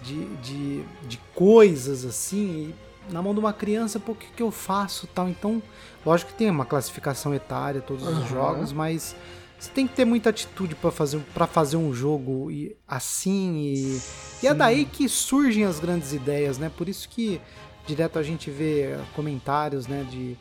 [0.03, 2.75] de, de, de coisas assim,
[3.11, 5.29] na mão de uma criança, por que, que eu faço tal?
[5.31, 5.63] Então,
[6.05, 8.27] lógico que tem uma classificação etária todos os Uhum.
[8.27, 9.17] jogos, mas
[9.59, 14.01] você tem que ter muita atitude para fazer para fazer um jogo e- assim e,
[14.43, 16.71] e é daí que surgem as grandes ideias, né?
[16.75, 17.41] Por isso que
[17.87, 20.37] direto a gente vê comentários, né, de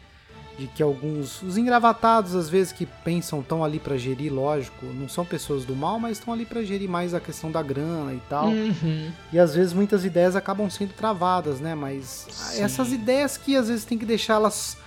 [0.57, 5.09] de que alguns os engravatados às vezes que pensam estão ali para gerir, lógico, não
[5.09, 8.21] são pessoas do mal, mas estão ali para gerir mais a questão da grana e
[8.29, 8.49] tal.
[8.49, 9.11] Uhum.
[9.31, 11.73] E às vezes muitas ideias acabam sendo travadas, né?
[11.73, 12.61] Mas Sim.
[12.61, 14.77] essas ideias que às vezes tem que deixá-las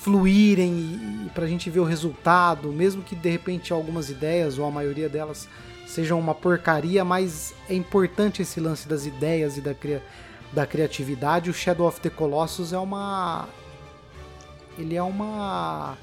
[0.00, 4.66] fluírem e, e pra gente ver o resultado, mesmo que de repente algumas ideias ou
[4.66, 5.48] a maioria delas
[5.86, 10.02] sejam uma porcaria, mas é importante esse lance das ideias e da, cria-
[10.52, 11.48] da criatividade.
[11.48, 13.48] O Shadow of the Colossus é uma
[14.78, 15.96] ele é uma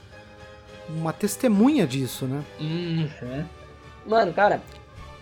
[0.89, 2.43] uma testemunha disso, né?
[2.59, 3.45] Uhum.
[4.05, 4.61] Mano, cara,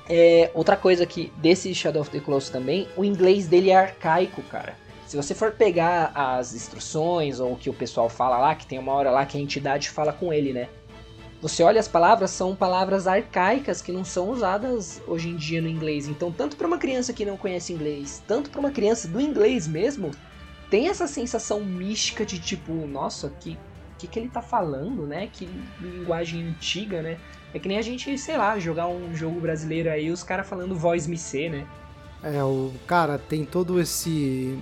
[0.09, 4.41] é, outra coisa que desse Shadow of the Colossus também, o inglês dele é arcaico,
[4.43, 4.75] cara.
[5.05, 8.77] Se você for pegar as instruções ou o que o pessoal fala lá, que tem
[8.77, 10.67] uma hora lá que a entidade fala com ele, né?
[11.41, 15.69] Você olha as palavras, são palavras arcaicas que não são usadas hoje em dia no
[15.69, 16.07] inglês.
[16.07, 19.67] Então, tanto para uma criança que não conhece inglês, tanto para uma criança do inglês
[19.67, 20.11] mesmo,
[20.70, 23.57] tem essa sensação mística de tipo, nossa, que
[23.97, 25.28] que, que ele tá falando, né?
[25.28, 25.45] Que
[25.82, 27.17] linguagem antiga, né?
[27.53, 30.74] É que nem a gente, sei lá, jogar um jogo brasileiro aí, os caras falando
[30.74, 31.67] voz micê, né?
[32.24, 34.57] É, o cara tem todo esse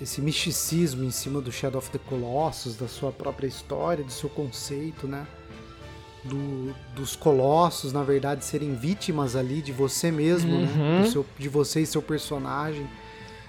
[0.00, 4.28] esse misticismo em cima do Shadow of the Colossus, da sua própria história, do seu
[4.28, 5.26] conceito, né?
[6.24, 11.00] Do, dos colossos, na verdade, serem vítimas ali de você mesmo, Uhum.
[11.00, 11.06] né?
[11.10, 12.86] Seu, de você e seu personagem.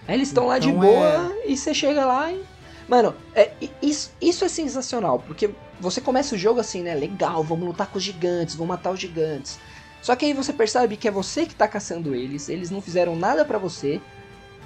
[0.07, 2.43] Aí eles estão lá de Então boa e você chega lá e.
[2.87, 3.51] Mano, é,
[3.81, 5.49] isso, isso é sensacional, porque
[5.79, 6.93] você começa o jogo assim, né?
[6.93, 9.57] Legal, vamos lutar com os gigantes, vamos matar os gigantes.
[10.01, 13.15] Só que aí você percebe que é você que tá caçando eles, eles não fizeram
[13.15, 14.01] nada pra você.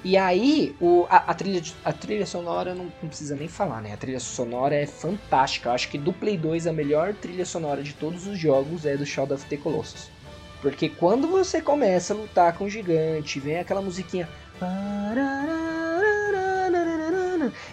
[0.04, 3.92] E aí, o, a, a trilha, a trilha sonora não, não precisa nem falar, né?
[3.92, 5.68] A trilha sonora é fantástica.
[5.68, 8.96] Eu acho que do Play 2 a melhor trilha sonora de todos os jogos é
[8.96, 10.10] do Shadow of the Colossus.
[10.60, 14.28] Porque quando você começa a lutar com o gigante, vem aquela musiquinha.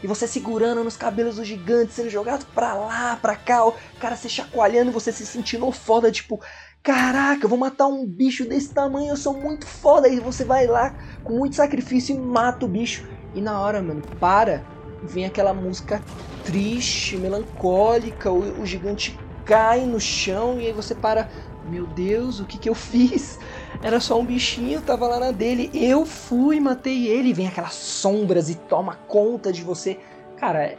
[0.04, 4.16] E você segurando nos cabelos do gigante, sendo jogado pra lá, pra cá, o cara
[4.16, 6.40] se chacoalhando e você se sentindo foda, tipo,
[6.84, 10.08] caraca, eu vou matar um bicho desse tamanho, eu sou muito foda.
[10.08, 13.04] E você vai lá com muito sacrifício e mata o bicho.
[13.34, 14.64] E na hora, mano, para,
[15.04, 16.04] vem aquela música
[16.44, 21.30] triste, melancólica, o, o gigante cai no chão e aí você para,
[21.70, 23.40] meu Deus, o que que eu fiz?
[23.82, 25.70] Era só um bichinho, tava lá na dele.
[25.74, 27.34] Eu fui, matei ele.
[27.34, 30.00] Vem aquelas sombras e toma conta de você.
[30.38, 30.78] Cara, é,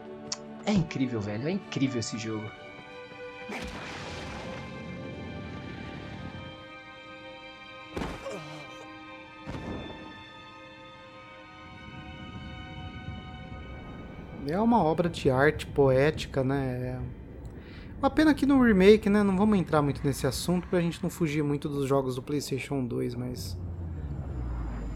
[0.65, 1.49] é incrível, velho.
[1.49, 2.49] É incrível esse jogo.
[14.49, 16.97] É uma obra de arte poética, né?
[17.13, 17.16] É
[17.99, 19.23] Uma pena que no remake, né?
[19.23, 22.85] Não vamos entrar muito nesse assunto pra gente não fugir muito dos jogos do PlayStation
[22.85, 23.57] 2, mas.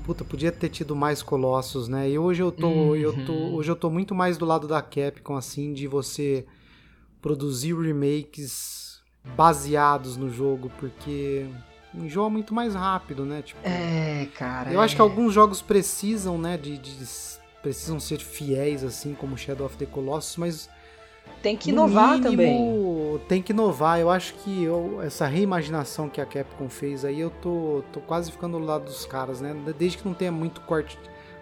[0.05, 2.09] Puta, podia ter tido mais colossos, né?
[2.11, 3.55] E hoje eu tô, eu tô, Uhum.
[3.55, 6.44] hoje eu tô muito mais do lado da Capcom, assim, de você
[7.22, 9.01] produzir remakes
[9.36, 11.46] baseados no jogo, porque
[11.94, 13.42] enjoa muito mais rápido, né?
[13.42, 14.72] Tipo, É, cara.
[14.72, 14.96] eu acho é.
[14.96, 16.96] que alguns jogos precisam, né, de, de-
[17.62, 20.70] precisam ser fiéis assim como Shadow of the Colossus, mas
[21.42, 23.20] tem que no inovar mínimo, também.
[23.28, 23.98] Tem que inovar.
[23.98, 28.30] Eu acho que eu- essa reimaginação que a Capcom fez aí, eu tô, tô quase
[28.30, 29.54] ficando do lado dos caras, né?
[29.78, 30.98] Desde que não tenha muito corte,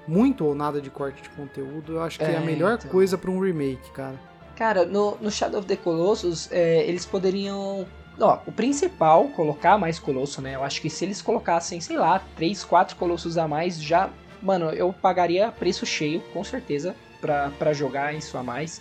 [0.06, 2.90] muito ou nada de corte de conteúdo, eu acho que é, a É, melhor então.
[2.90, 4.14] coisa pra um remake, cara.
[4.56, 7.86] Cara, no, no Shadow of the Colossus, é, eles poderiam.
[8.20, 10.56] Ó, o principal, colocar mais colosso, né?
[10.56, 14.10] Eu acho que se eles colocassem, sei lá, 3, 4 colossos a mais, já.
[14.42, 18.80] Mano, eu pagaria preço cheio, com certeza, pra, pra jogar isso a mais.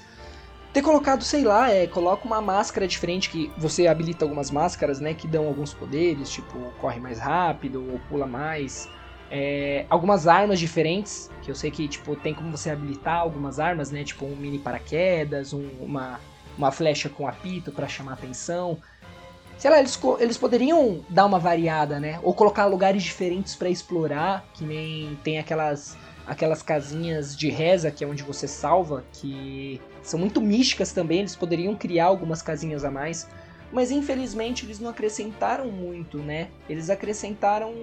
[0.77, 5.15] Ter colocado, sei lá, é, coloca uma máscara diferente, que você habilita algumas máscaras, né?
[5.15, 8.87] Que dão alguns poderes, tipo, corre mais rápido, ou pula mais.
[9.31, 13.89] É, algumas armas diferentes, que eu sei que, tipo, tem como você habilitar algumas armas,
[13.89, 14.03] né?
[14.03, 16.19] Tipo, um mini paraquedas, um- uma,
[16.55, 18.77] uma flecha com apito pra chamar atenção.
[19.57, 22.19] Sei lá, eles, eles poderiam dar uma variada, né?
[22.21, 25.97] Ou colocar lugares diferentes pra explorar, que nem tem aquelas
[26.27, 31.35] aquelas casinhas de reza, que é onde você salva, que são muito místicas também, eles
[31.35, 33.27] poderiam criar algumas casinhas a mais.
[33.71, 36.49] mas infelizmente eles não acrescentaram muito, né?
[36.69, 37.73] Eles acrescentaram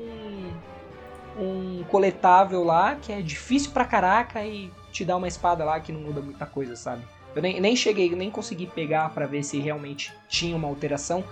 [1.38, 5.92] um, coletável lá que é difícil pra caraca e te dá uma espada lá que
[5.92, 7.02] não muda muita coisa, sabe?
[7.34, 11.24] Eu nem, nem cheguei, nem consegui pegar para ver se realmente tinha uma alteração,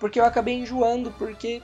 [0.00, 1.62] porque eu acabei enjoando, porque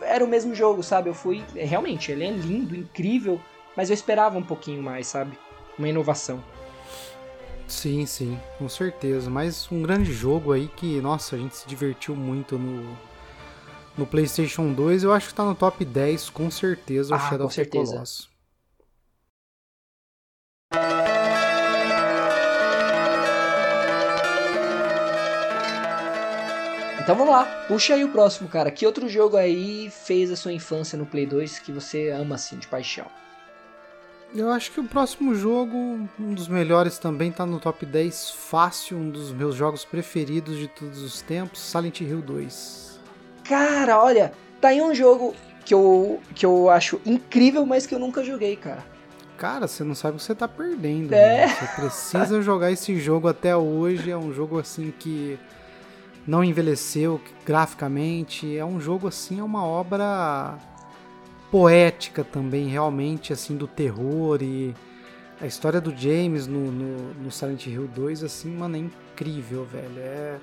[0.00, 1.08] era o mesmo jogo, sabe?
[1.08, 1.42] Eu fui.
[1.54, 3.40] Realmente, ele é lindo, incrível,
[3.76, 5.38] mas eu esperava um pouquinho mais, sabe?
[5.78, 6.42] Uma inovação.
[7.66, 9.30] Sim, sim, com certeza.
[9.30, 12.96] Mas um grande jogo aí que, nossa, a gente se divertiu muito no,
[13.96, 15.04] no PlayStation 2.
[15.04, 18.28] Eu acho que tá no top 10, com certeza, o ah, Shadow of the Colossus.
[27.02, 28.70] Então vamos lá, puxa aí o próximo, cara.
[28.70, 32.56] Que outro jogo aí fez a sua infância no Play 2 que você ama assim,
[32.56, 33.06] de paixão?
[34.34, 35.76] Eu acho que o próximo jogo,
[36.18, 40.66] um dos melhores também, tá no top 10 fácil, um dos meus jogos preferidos de
[40.66, 42.98] todos os tempos, Silent Hill 2.
[43.44, 47.98] Cara, olha, tá aí um jogo que eu, que eu acho incrível, mas que eu
[48.00, 48.84] nunca joguei, cara.
[49.36, 51.12] Cara, você não sabe o que você tá perdendo.
[51.12, 51.46] É.
[51.46, 54.10] Você precisa jogar esse jogo até hoje.
[54.10, 55.38] É um jogo assim que
[56.26, 58.56] não envelheceu graficamente.
[58.56, 60.58] É um jogo assim, é uma obra
[61.54, 64.74] poética também, realmente, assim, do terror e
[65.40, 69.98] a história do James no, no, no Silent Hill 2, assim, mano, é incrível, velho.
[69.98, 70.38] É,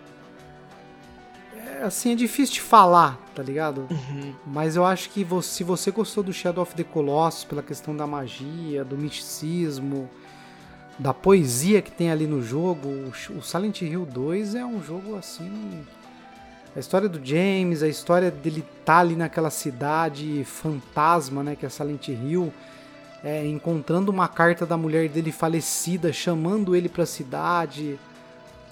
[1.54, 3.90] é assim, é difícil de falar, tá ligado?
[3.92, 4.34] Uhum.
[4.48, 7.94] Mas eu acho que você, se você gostou do Shadow of the Colossus pela questão
[7.94, 10.10] da magia, do misticismo,
[10.98, 12.88] da poesia que tem ali no jogo.
[13.38, 15.86] O Silent Hill 2 é um jogo assim.
[16.76, 21.66] A história do James, a história dele estar tá ali naquela cidade fantasma, né, que
[21.66, 22.54] é Silent Hill,
[23.22, 28.00] é, encontrando uma carta da mulher dele falecida, chamando ele para a cidade,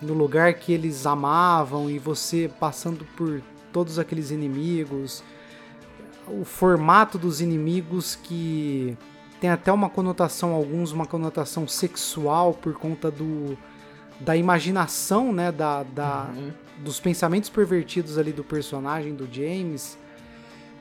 [0.02, 3.42] no lugar que eles amavam, e você passando por
[3.74, 5.22] todos aqueles inimigos,
[6.26, 8.98] o formato dos inimigos que
[9.42, 13.58] tem até uma conotação, alguns, uma conotação sexual por conta do
[14.22, 16.52] da imaginação, né, da, da Uhum.
[16.80, 19.98] Dos pensamentos pervertidos ali do personagem do James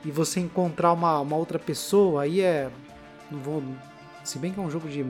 [0.03, 2.69] e você encontrar uma, uma outra pessoa, aí é
[3.29, 3.63] não vou,
[4.23, 5.05] se bem que é um jogo de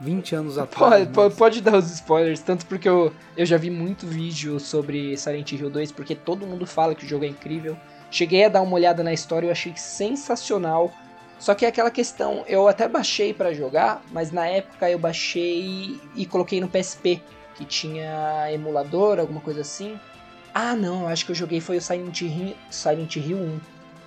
[0.00, 1.06] 20 anos atrás.
[1.08, 5.16] Pode, mas- pode, dar os spoilers, tanto porque eu, eu já vi muito vídeo sobre
[5.16, 7.76] Silent Hill 2, porque todo mundo fala que o jogo é incrível.
[8.10, 10.92] Cheguei a dar uma olhada na história e eu achei sensacional.
[11.38, 16.00] Só que é aquela questão, eu até baixei pra jogar, mas na época eu baixei
[16.14, 17.20] e coloquei no PSP,
[17.54, 19.98] que tinha emulador, alguma coisa assim.
[20.58, 23.60] Ah, não, acho que eu joguei foi o Silent Hill, Silent Hill 1,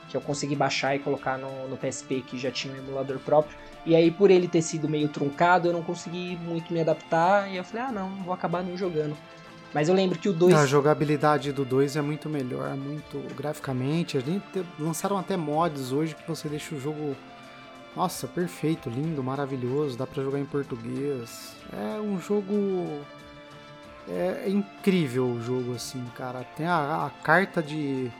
[0.10, 3.56] que eu consegui baixar e colocar no, no PSP, que já tinha um emulador próprio.
[3.86, 7.48] E aí, por ele ter sido meio truncado, eu não consegui muito me adaptar.
[7.52, 9.16] E eu falei, ah, não, vou acabar não jogando.
[9.72, 10.56] Mas eu lembro que o 2.
[10.56, 14.20] A jogabilidade do 2 é muito melhor, muito graficamente.
[14.20, 17.16] Te- lançaram até mods hoje que você deixa o jogo,
[17.96, 21.54] nossa, perfeito, lindo, maravilhoso, dá pra jogar em português.
[21.72, 23.02] É um jogo
[24.12, 26.44] é incrível o jogo assim, cara.
[26.56, 28.12] Tem a, a carta de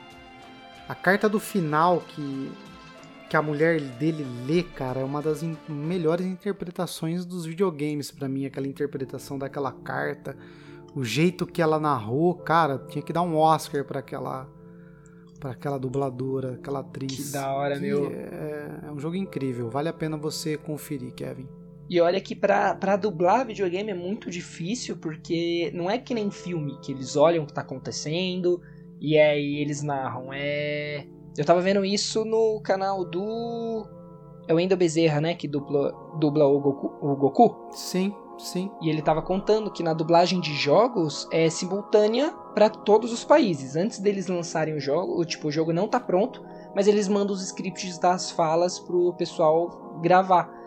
[0.88, 2.52] a carta do final que
[3.28, 8.28] que a mulher dele lê, cara, é uma das in- melhores interpretações dos videogames pra
[8.28, 10.36] mim, aquela interpretação daquela carta
[10.92, 14.48] o jeito que ela narrou, cara, tinha que dar um Oscar pra aquela
[15.38, 17.28] para aquela dubladora, aquela atriz.
[17.28, 18.10] Que da hora, Que meu.
[18.10, 21.48] É, é um jogo incrível, vale a pena você conferir, Kevin.
[21.90, 26.30] E olha que pra, pra dublar videogame é muito difícil, porque não é que nem
[26.30, 28.62] filme, que eles olham o que tá acontecendo
[29.00, 30.28] e aí eles narram.
[30.32, 31.04] É.
[31.36, 33.84] Eu tava vendo isso no canal do.
[34.46, 35.34] É o Wendel Bezerra, né?
[35.34, 37.68] Que dubla, dubla o, Goku, o Goku.
[37.72, 38.70] Sim, sim.
[38.80, 43.74] E ele tava contando que na dublagem de jogos é simultânea para todos os países.
[43.74, 46.40] Antes deles lançarem o jogo, o, tipo, o jogo não tá pronto,
[46.72, 50.59] mas eles mandam os scripts das falas pro pessoal gravar.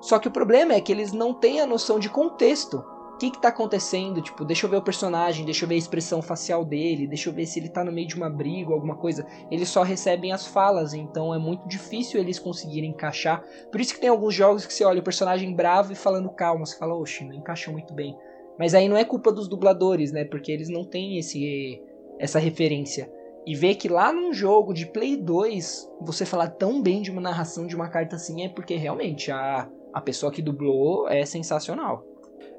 [0.00, 2.84] Só que o problema é que eles não têm a noção de contexto.
[3.14, 4.22] O que, que tá acontecendo?
[4.22, 7.32] Tipo, deixa eu ver o personagem, deixa eu ver a expressão facial dele, deixa eu
[7.32, 9.26] ver se ele tá no meio de uma briga ou alguma coisa.
[9.50, 13.44] Eles só recebem as falas, então é muito difícil eles conseguirem encaixar.
[13.72, 16.64] Por isso que tem alguns jogos que você olha o personagem bravo e falando calma,
[16.64, 18.16] você fala, oxe, não encaixa muito bem.
[18.56, 20.24] Mas aí não é culpa dos dubladores, né?
[20.24, 21.82] Porque eles não têm esse
[22.20, 23.10] essa referência.
[23.46, 27.20] E ver que lá num jogo de Play 2, você falar tão bem de uma
[27.20, 32.04] narração de uma carta assim é porque realmente a, a pessoa que dublou é sensacional.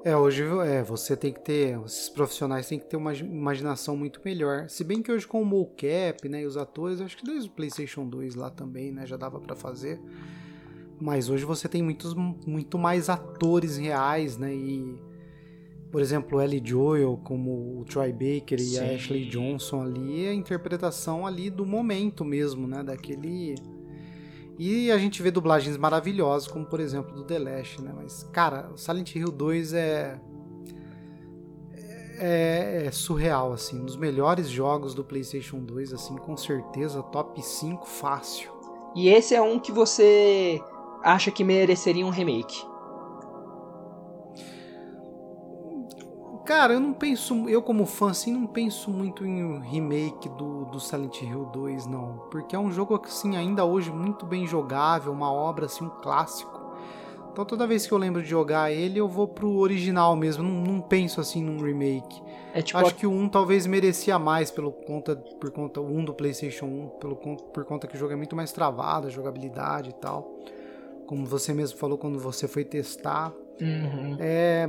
[0.03, 4.21] É, hoje é, você tem que ter, esses profissionais têm que ter uma imaginação muito
[4.23, 4.69] melhor.
[4.69, 7.51] Se bem que hoje com o mocap, né, e os atores, acho que desde o
[7.51, 9.99] PlayStation 2 lá também, né, já dava pra fazer.
[11.01, 15.01] Mas hoje você tem muitos, muito mais atores reais, né, e,
[15.91, 18.75] por exemplo, Ellie Joel, como o Troy Baker Sim.
[18.75, 22.83] e a Ashley Johnson ali, é a interpretação ali do momento mesmo, né?
[22.83, 23.55] Daquele.
[24.61, 27.93] E a gente vê dublagens maravilhosas, como por exemplo do The Last, né?
[27.95, 30.19] Mas, cara, Silent Hill 2 é.
[32.21, 33.79] É, é surreal, assim.
[33.79, 38.51] Um dos melhores jogos do PlayStation 2, assim, com certeza, top 5 fácil.
[38.93, 40.61] E esse é um que você
[41.01, 42.61] acha que mereceria um remake.
[46.49, 50.79] Cara, eu não penso, eu como fã, assim, não penso muito em remake do, do
[50.79, 52.23] Silent Hill 2, não.
[52.31, 56.59] Porque é um jogo, assim, ainda hoje muito bem jogável, uma obra, assim, um clássico.
[57.31, 60.73] Então toda vez que eu lembro de jogar ele, eu vou pro original mesmo, não,
[60.73, 62.19] não penso, assim, num remake.
[62.51, 66.05] É tipo, Acho que o 1 talvez merecia mais pelo conta, por conta, o 1
[66.05, 69.91] do Playstation 1, pelo, por conta que o jogo é muito mais travado, a jogabilidade
[69.91, 70.35] e tal.
[71.05, 73.31] Como você mesmo falou quando você foi testar.
[73.61, 74.17] Uhum.
[74.19, 74.67] É,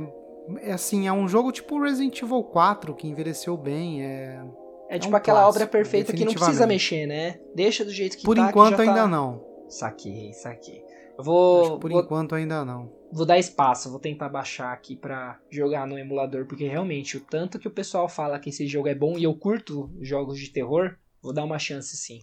[0.61, 4.03] é assim, é um jogo tipo Resident Evil 4 que envelheceu bem.
[4.03, 4.41] É,
[4.89, 7.39] É tipo um aquela obra clássico, perfeita que não precisa mexer, né?
[7.55, 8.43] Deixa do jeito que por tá.
[8.43, 9.07] que enquanto já ainda tá...
[9.07, 9.45] não.
[9.69, 10.83] Saquei, saquei.
[11.17, 12.91] Eu vou, por vou, enquanto ainda não.
[13.11, 17.59] vou dar espaço, vou tentar baixar aqui pra jogar no emulador, porque realmente, o tanto
[17.59, 20.95] que o pessoal fala que esse jogo é bom e eu curto jogos de terror,
[21.21, 22.21] vou dar uma chance sim.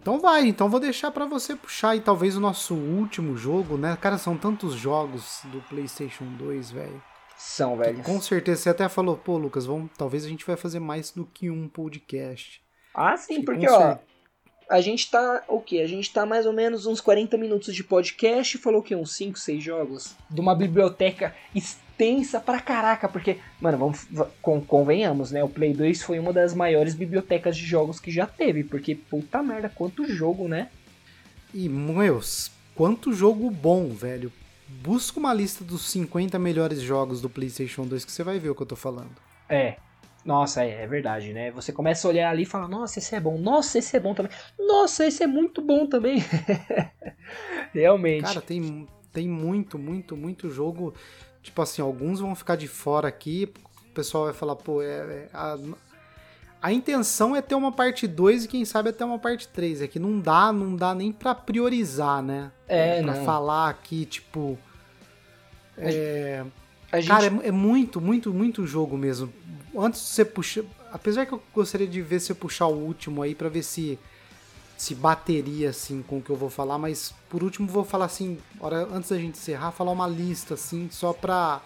[0.00, 3.96] Então vai, então vou deixar pra você puxar e talvez o nosso último jogo, né?
[4.00, 7.02] Cara, são tantos jogos do PlayStation 2, velho.
[7.36, 8.02] São, velho.
[8.02, 11.26] Com certeza você até falou, pô, Lucas, vamos, talvez a gente vai fazer mais do
[11.26, 12.62] que um podcast.
[12.94, 13.98] Ah, sim, Que porque, ó,
[14.70, 15.80] a gente tá, o quê?
[15.80, 18.96] A gente tá mais ou menos uns 40 minutos de podcast e falou o quê?
[18.96, 20.16] Uns 5, 6 jogos?
[20.30, 21.89] De uma biblioteca extensa
[22.44, 25.42] pra caraca, porque, mano, vamos, va- con- convenhamos, né?
[25.44, 29.42] O Play 2 foi uma das maiores bibliotecas de jogos que já teve, porque, puta
[29.42, 30.68] merda, quanto jogo, né?
[31.52, 34.32] E, meus, quanto jogo bom, velho.
[34.82, 38.54] Busca uma lista dos 50 melhores jogos do PlayStation 2 que você vai ver o
[38.54, 39.10] que eu tô falando.
[39.48, 39.76] É.
[40.24, 41.50] Nossa, é, é verdade, né?
[41.50, 44.14] Você começa a olhar ali e fala, nossa, esse é bom, nossa, esse é bom
[44.14, 46.22] também, nossa, esse é muito bom também.
[47.72, 48.22] Realmente.
[48.22, 50.94] Cara, tem, tem muito, muito, muito jogo.
[51.42, 53.52] Tipo assim, alguns vão ficar de fora aqui.
[53.90, 55.58] O pessoal vai falar, pô, é, é- a,
[56.62, 59.82] a intenção é ter uma parte 2 e quem sabe até uma parte 3.
[59.82, 62.52] É que não dá, não dá nem pra priorizar, né?
[62.68, 63.24] É, pra não.
[63.24, 64.58] falar aqui, tipo.
[65.76, 66.44] É,
[66.94, 67.08] gente...
[67.08, 69.32] Cara, é, é muito, muito, muito jogo mesmo.
[69.76, 70.64] Antes de você puxar.
[70.92, 73.98] Apesar que eu gostaria de ver você puxar o último aí pra ver se
[74.80, 78.38] se bateria assim com o que eu vou falar, mas por último vou falar assim,
[78.58, 81.60] hora, antes da gente encerrar, falar uma lista assim, só pra,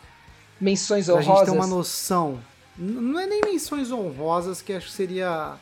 [0.61, 1.49] menções pra gente honrosas.
[1.49, 2.41] ter uma noção.
[2.77, 5.55] Não é nem menções honrosas, que acho que seria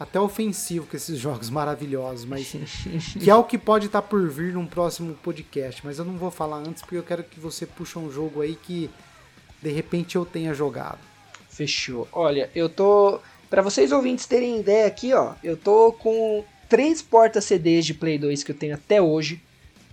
[0.00, 2.50] até ofensivo com esses jogos maravilhosos, mas
[3.14, 6.32] que é o que pode estar por vir num próximo podcast, mas eu não vou
[6.32, 8.90] falar antes porque eu quero que você puxe um jogo aí que
[9.62, 10.98] de repente eu tenha jogado.
[11.48, 12.08] Fechou.
[12.10, 13.20] Olha, eu tô.
[13.48, 18.18] Pra vocês ouvintes terem ideia aqui, ó, eu tô com três portas CDs de Play
[18.18, 19.40] 2 que eu tenho até hoje.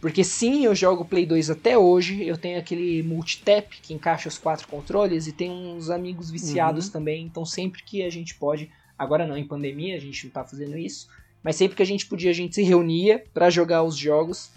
[0.01, 2.23] Porque sim, eu jogo Play 2 até hoje.
[2.27, 6.91] Eu tenho aquele multitap que encaixa os quatro controles e tem uns amigos viciados Uhum.
[6.91, 7.25] também.
[7.25, 8.69] Então sempre que a gente pode,
[8.99, 11.07] agora não em pandemia, a gente não tá fazendo isso,
[11.41, 14.51] mas sempre que a gente podia, a gente se reunia pra jogar os jogos.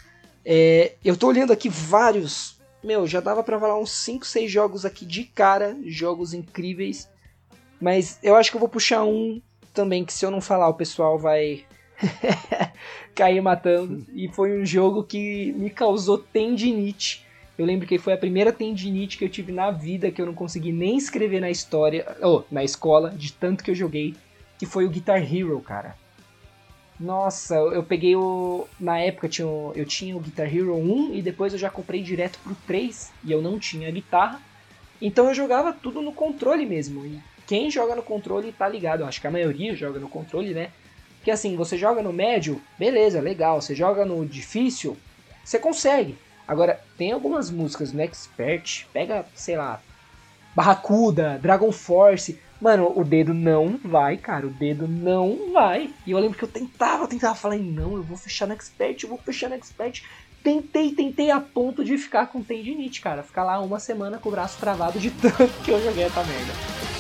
[0.45, 2.59] É, eu tô olhando aqui vários.
[2.83, 7.09] Meu, já dava pra falar uns 5, 6 jogos aqui de cara, jogos incríveis.
[7.81, 9.41] Mas eu acho que eu vou puxar um
[9.73, 11.65] também que se eu não falar o pessoal vai
[13.15, 14.05] cair matando.
[14.15, 17.27] E foi um jogo que me causou tendinite.
[17.57, 20.35] Eu lembro que foi a primeira tendinite que eu tive na vida que eu não
[20.35, 24.15] consegui nem escrever na história, ou na escola, de tanto que eu joguei,
[24.59, 25.97] que foi o Guitar Hero, cara.
[27.01, 28.67] Nossa, eu peguei o.
[28.79, 32.03] Na época tinha o- eu tinha o Guitar Hero 1 e depois eu já comprei
[32.03, 34.41] direto pro 3 e eu não tinha guitarra.
[35.01, 37.07] Então eu jogava tudo no controle mesmo.
[37.07, 39.01] E quem joga no controle tá ligado.
[39.01, 40.71] Eu acho que a maioria joga no controle, né?
[41.29, 43.61] Porque assim, você joga no médio, beleza, legal.
[43.61, 44.97] Você joga no difícil,
[45.45, 46.17] você consegue.
[46.47, 49.79] Agora, tem algumas músicas no Expert, pega, sei lá,
[50.57, 52.41] Barracuda, Dragon Force.
[52.59, 54.47] Mano, o dedo não vai, cara.
[54.47, 55.91] O dedo não vai.
[56.07, 59.11] E eu lembro que eu tentava, tentava, falei, não, eu vou fechar no Expert, eu
[59.11, 60.03] vou fechar no Expert.
[60.43, 63.23] Tentei, tentei a ponto de ficar com tendinite, cara.
[63.23, 66.98] Ficar lá uma semana com o braço travado de tanto que eu joguei essa merda.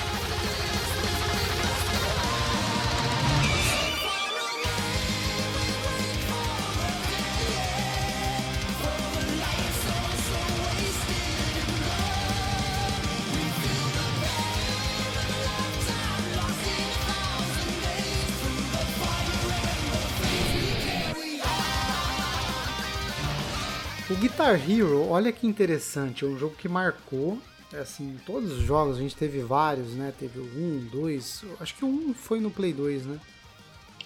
[24.48, 27.38] Guitar Hero, olha que interessante, é um jogo que marcou,
[27.78, 30.10] assim, todos os jogos, a gente teve vários, né?
[30.18, 33.20] Teve 1, 2, acho que o 1 foi no Play 2, né?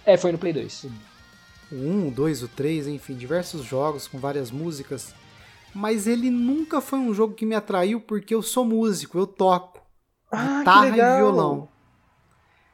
[0.05, 0.87] É, foi no Play 2.
[1.71, 5.15] O 1, o 2, o 3, enfim, diversos jogos com várias músicas.
[5.73, 9.81] Mas ele nunca foi um jogo que me atraiu porque eu sou músico, eu toco
[10.31, 11.69] Ah, guitarra e violão.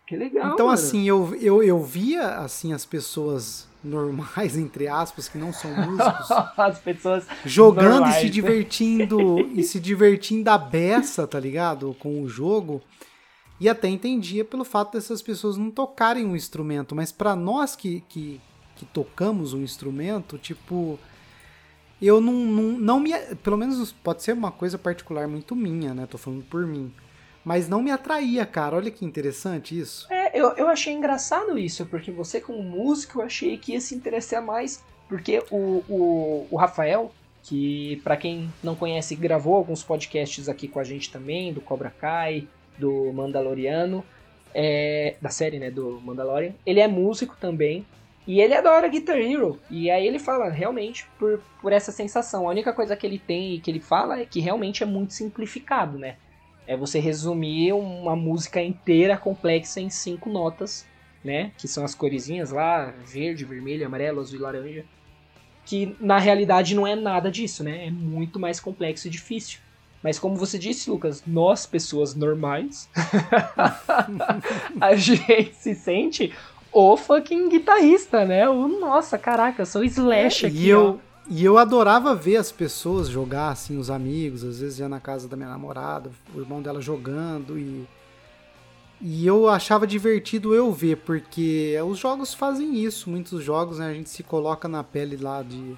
[0.06, 0.54] Que legal.
[0.54, 0.78] Então, mano.
[0.78, 6.30] assim, eu, eu, eu via assim as pessoas normais, entre aspas, que não são músicos,
[6.56, 7.26] As pessoas.
[7.44, 11.96] jogando Normais, e se divertindo e se divertindo a beça, tá ligado?
[11.98, 12.82] Com o jogo.
[13.60, 18.04] E até entendia pelo fato dessas pessoas não tocarem um instrumento, mas pra nós que,
[18.08, 18.40] que,
[18.76, 20.98] que tocamos um instrumento, tipo,
[22.00, 23.12] eu não, não, não me.
[23.42, 26.06] Pelo menos pode ser uma coisa particular muito minha, né?
[26.06, 26.92] Tô falando por mim.
[27.44, 28.76] Mas não me atraía, cara.
[28.76, 30.06] Olha que interessante isso.
[30.12, 33.94] É, eu, eu achei engraçado isso, porque você, como músico, eu achei que ia se
[33.94, 34.82] interessar mais.
[35.08, 37.10] Porque o, o, o Rafael,
[37.42, 41.90] que pra quem não conhece, gravou alguns podcasts aqui com a gente também, do Cobra
[41.90, 44.04] Kai, do Mandaloriano,
[44.54, 46.52] é, da série, né, do Mandalorian.
[46.64, 47.86] Ele é músico também.
[48.26, 49.58] E ele adora Guitar Hero.
[49.70, 52.46] E aí ele fala, realmente, por, por essa sensação.
[52.46, 55.14] A única coisa que ele tem e que ele fala é que realmente é muito
[55.14, 56.16] simplificado, né?
[56.68, 60.86] É você resumir uma música inteira complexa em cinco notas,
[61.24, 61.50] né?
[61.56, 64.84] Que são as coresinhas lá, verde, vermelho, amarelo, azul e laranja.
[65.64, 67.86] Que na realidade não é nada disso, né?
[67.86, 69.60] É muito mais complexo e difícil.
[70.02, 72.88] Mas como você disse, Lucas, nós, pessoas normais,
[74.80, 76.32] a gente se sente
[76.70, 78.48] o fucking guitarrista, né?
[78.48, 83.08] O, nossa, caraca, eu sou Slash aqui, e eu, e eu adorava ver as pessoas
[83.08, 86.80] jogar, assim, os amigos, às vezes ia na casa da minha namorada, o irmão dela
[86.80, 87.86] jogando e.
[89.00, 93.90] E eu achava divertido eu ver, porque os jogos fazem isso, muitos jogos, né?
[93.90, 95.76] A gente se coloca na pele lá de,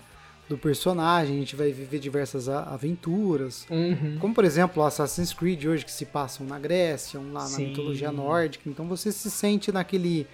[0.49, 3.67] do personagem, a gente vai viver diversas aventuras.
[3.69, 4.17] Uhum.
[4.19, 7.49] Como, por exemplo, o Assassin's Creed hoje, que se passam na Grécia, um lá na
[7.49, 7.67] Sim.
[7.67, 8.71] mitologia nórdica.
[8.71, 10.27] Então você se sente naquele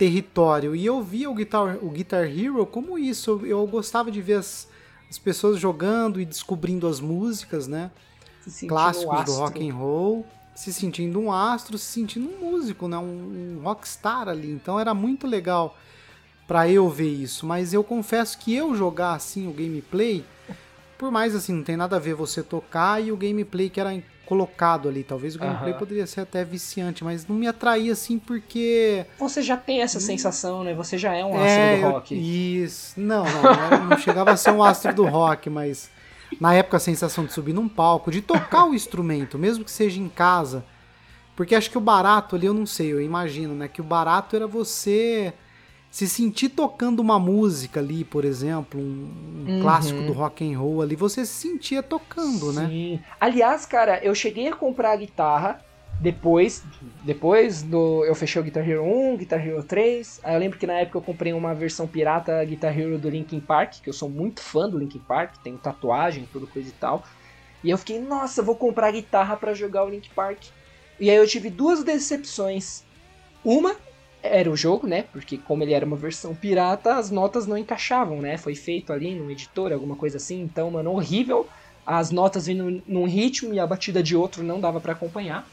[0.00, 0.74] território.
[0.74, 3.30] E eu via o Guitar, o Guitar Hero como isso.
[3.30, 4.66] Eu, eu gostava de ver as,
[5.10, 7.90] as pessoas jogando e descobrindo as músicas, né?
[8.66, 9.34] Clássicos do astro.
[9.34, 10.26] rock and roll.
[10.54, 12.96] Se sentindo um astro, se sentindo um músico, né?
[12.96, 14.50] Um, um rockstar ali.
[14.50, 15.76] Então era muito legal
[16.48, 17.44] pra eu ver isso.
[17.44, 20.24] Mas eu confesso que eu jogar assim o gameplay,
[20.96, 23.92] por mais assim, não tem nada a ver você tocar e o gameplay que era
[24.30, 25.02] colocado ali.
[25.02, 25.78] Talvez o gameplay Aham.
[25.80, 29.04] poderia ser até viciante, mas não me atraía assim porque.
[29.18, 30.72] Você já tem essa sensação, né?
[30.72, 32.62] Você já é um astro é, do eu- rock.
[32.62, 33.00] Isso.
[33.00, 35.90] Não, não, não chegava a ser um astro do rock, mas
[36.40, 40.00] na época a sensação de subir num palco, de tocar o instrumento, mesmo que seja
[40.00, 40.64] em casa.
[41.34, 43.66] Porque acho que o barato ali, eu não sei, eu imagino, né?
[43.66, 45.32] Que o barato era você
[45.90, 49.60] se sentir tocando uma música ali, por exemplo, um, um Uhum.
[49.60, 52.68] clássico do rock and roll ali, você se sentia tocando, né?
[52.68, 53.00] Sim.
[53.20, 55.60] Aliás, cara, eu cheguei a comprar a guitarra
[56.00, 56.62] depois,
[57.02, 60.20] depois do eu fechei o Guitar Hero 1, Guitar Hero 3.
[60.22, 63.40] Aí eu lembro que na época eu comprei uma versão pirata Guitar Hero do Linkin
[63.40, 67.02] Park, que eu sou muito fã do Linkin Park, tenho tatuagem, tudo coisa e tal.
[67.62, 70.44] E eu fiquei, nossa, vou comprar a guitarra pra jogar o Linkin Park.
[70.98, 72.82] E aí eu tive duas decepções.
[73.44, 73.76] Uma
[74.22, 75.04] era o jogo, né?
[75.12, 78.36] Porque como ele era uma versão pirata, as notas não encaixavam, né?
[78.36, 80.40] Foi feito ali no editor, alguma coisa assim.
[80.42, 81.48] Então, mano, horrível.
[81.86, 85.46] As notas vindo num ritmo e a batida de outro não dava pra acompanhar.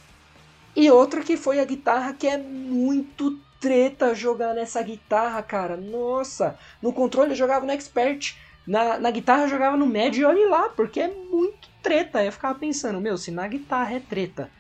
[0.75, 5.75] E outra que foi a guitarra, que é muito treta jogar nessa guitarra, cara.
[5.75, 6.57] Nossa!
[6.81, 8.35] No controle eu jogava no Expert.
[8.65, 12.23] Na, na guitarra eu jogava no médio e olhe lá, porque é muito treta.
[12.23, 14.51] Eu ficava pensando, meu, se na guitarra é treta,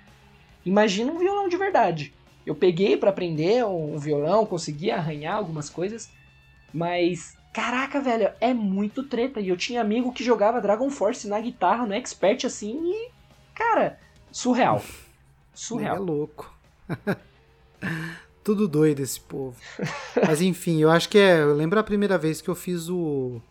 [0.65, 2.13] imagina um violão de verdade.
[2.47, 6.09] Eu peguei pra aprender um violão, consegui arranhar algumas coisas,
[6.73, 9.41] mas caraca, velho, é muito treta.
[9.41, 13.11] E eu tinha amigo que jogava Dragon Force na guitarra, no Expert assim, e
[13.53, 13.99] cara,
[14.31, 14.81] surreal.
[15.57, 16.03] É Surreal.
[16.03, 16.55] louco.
[18.43, 19.57] Tudo doido esse povo.
[20.25, 21.41] Mas enfim, eu acho que é.
[21.41, 23.41] Eu lembro a primeira vez que eu fiz o.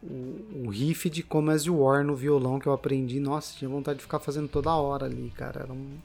[0.00, 3.18] O, o riff de Come As You War no violão que eu aprendi.
[3.18, 5.62] Nossa, tinha vontade de ficar fazendo toda hora ali, cara.
[5.62, 5.98] Era um,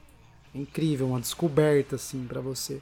[0.54, 2.80] incrível, uma descoberta, assim, pra você.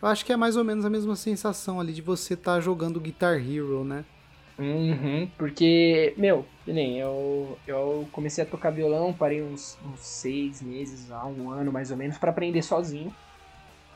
[0.00, 3.00] Eu acho que é mais ou menos a mesma sensação ali de você estar jogando
[3.00, 4.04] Guitar Hero, né?
[4.58, 11.12] Uhum, porque, meu, nem eu, eu comecei a tocar violão, parei uns, uns seis meses,
[11.12, 13.14] há um ano mais ou menos, pra aprender sozinho.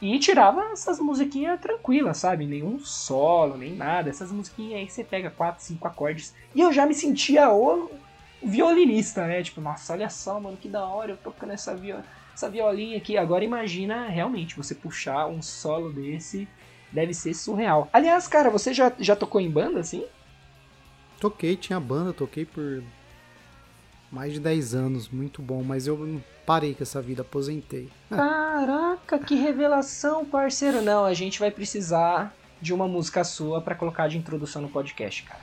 [0.00, 2.44] E tirava essas musiquinhas tranquilas, sabe?
[2.44, 4.10] Nenhum solo, nem nada.
[4.10, 6.34] Essas musiquinhas aí você pega quatro, cinco acordes.
[6.52, 7.88] E eu já me sentia o
[8.42, 9.44] violinista, né?
[9.44, 12.00] Tipo, nossa, olha só, mano, que da hora eu tocando essa, viol
[12.42, 13.16] essa violinha aqui.
[13.16, 16.48] Agora imagina realmente você puxar um solo desse.
[16.90, 17.88] Deve ser surreal.
[17.92, 20.04] Aliás, cara, você já, já tocou em banda assim?
[21.20, 22.82] Toquei, tinha banda, toquei por
[24.10, 27.88] mais de 10 anos, muito bom, mas eu parei com essa vida, aposentei.
[28.10, 30.82] Caraca, que revelação, parceiro.
[30.82, 35.22] Não, a gente vai precisar de uma música sua para colocar de introdução no podcast,
[35.22, 35.40] cara.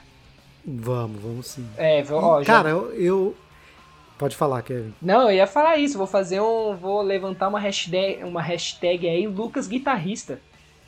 [0.63, 1.67] Vamos, vamos sim.
[1.77, 2.53] É, ó, já...
[2.53, 3.35] Cara, eu, eu,
[4.19, 4.93] Pode falar, Kevin.
[5.01, 6.75] Não, eu ia falar isso, vou fazer um.
[6.75, 10.41] Vou levantar uma hashtag, uma hashtag aí, Lucas Guitarrista.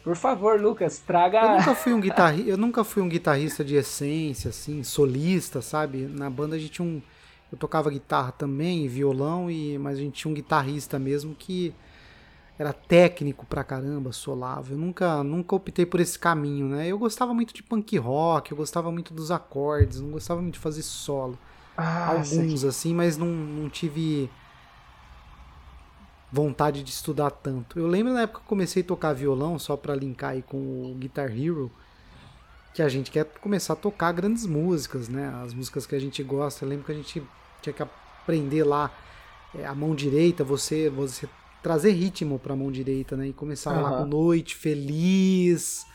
[0.03, 1.39] Por favor, Lucas, traga.
[1.39, 5.99] Eu nunca fui um guitarrista, eu nunca fui um guitarrista de essência, assim, solista, sabe?
[6.11, 7.01] Na banda a gente tinha um.
[7.49, 11.73] Eu tocava guitarra também, violão, e mas a gente tinha um guitarrista mesmo que
[12.59, 14.73] era técnico pra caramba, solava.
[14.73, 16.85] Eu nunca, nunca optei por esse caminho, né?
[16.85, 20.59] Eu gostava muito de punk rock, eu gostava muito dos acordes, não gostava muito de
[20.59, 21.39] fazer solo.
[21.77, 24.29] Ah, Alguns, assim, mas não, não tive
[26.31, 27.77] vontade de estudar tanto.
[27.77, 30.91] Eu lembro na época que eu comecei a tocar violão, só para linkar aí com
[30.91, 31.71] o Guitar Hero,
[32.73, 35.27] que a gente quer começar a tocar grandes músicas, né?
[35.43, 36.63] As músicas que a gente gosta.
[36.63, 37.21] Eu lembro que a gente
[37.61, 38.89] tinha que aprender lá
[39.53, 41.27] é, a mão direita, você, você
[41.61, 43.27] trazer ritmo para a mão direita, né?
[43.27, 43.81] E começar uhum.
[43.81, 45.85] lá com Noite Feliz.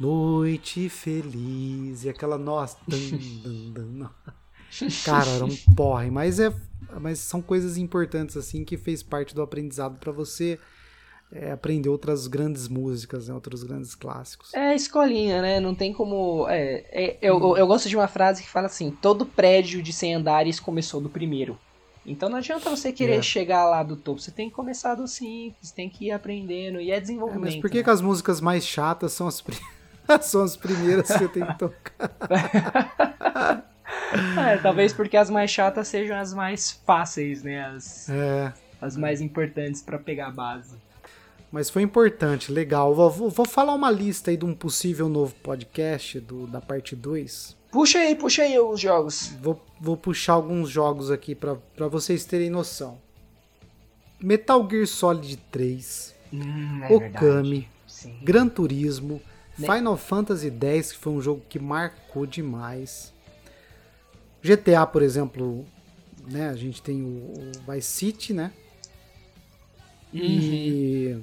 [0.00, 2.04] Noite Feliz.
[2.04, 2.78] E aquela nossa.
[5.04, 6.52] Cara, era um porre, mas é
[7.00, 10.58] mas são coisas importantes assim que fez parte do aprendizado para você
[11.30, 14.54] é, aprender outras grandes músicas, né, outros grandes clássicos.
[14.54, 15.60] É escolinha, né?
[15.60, 16.46] Não tem como.
[16.48, 20.14] É, é, eu, eu gosto de uma frase que fala assim: todo prédio de 100
[20.14, 21.58] andares começou do primeiro.
[22.06, 23.22] Então não adianta você querer é.
[23.22, 26.90] chegar lá do topo, você tem que começar do simples, tem que ir aprendendo, e
[26.90, 27.48] é desenvolvimento.
[27.48, 27.84] É, mas por que, né?
[27.84, 29.44] que as músicas mais chatas são as,
[30.22, 32.00] são as primeiras que eu tenho que tocar?
[34.38, 37.66] É, talvez porque as mais chatas sejam as mais fáceis, né?
[37.66, 38.52] As, é.
[38.80, 40.76] as mais importantes para pegar a base.
[41.50, 42.94] Mas foi importante, legal.
[42.94, 47.56] Vou, vou, falar uma lista aí de um possível novo podcast do, da parte 2.
[47.70, 49.34] Puxa aí, puxa aí os jogos.
[49.40, 52.98] Vou, vou puxar alguns jogos aqui para vocês terem noção.
[54.20, 57.68] Metal Gear Solid 3, hum, é Okami,
[58.22, 59.22] Gran Turismo,
[59.54, 63.12] Final Fantasy X, que foi um jogo que marcou demais.
[64.42, 65.64] GTA, por exemplo,
[66.26, 66.48] né?
[66.48, 68.52] A gente tem o, o Vice City, né?
[70.12, 70.20] Uhum.
[70.22, 71.22] E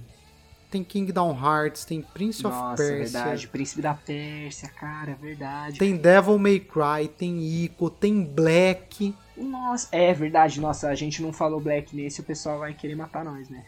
[0.70, 3.20] tem Kingdom Hearts, tem Prince Nossa, of Persia.
[3.20, 5.80] verdade, Príncipe da Pérsia, cara, é verdade.
[5.80, 9.16] Tem Devil May Cry, tem Ico, tem Black.
[9.38, 13.24] Nossa, é verdade, nossa, a gente não falou Black nesse, o pessoal vai querer matar
[13.24, 13.64] nós, né?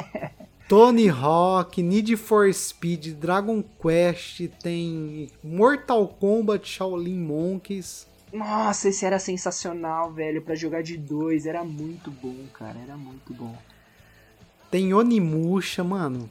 [0.68, 8.06] Tony Hawk, Need for Speed, Dragon Quest, tem Mortal Kombat, Shaolin Monkeys.
[8.32, 13.34] Nossa, esse era sensacional, velho, para jogar de dois, era muito bom, cara, era muito
[13.34, 13.56] bom.
[14.70, 16.30] Tem Onimusha, mano.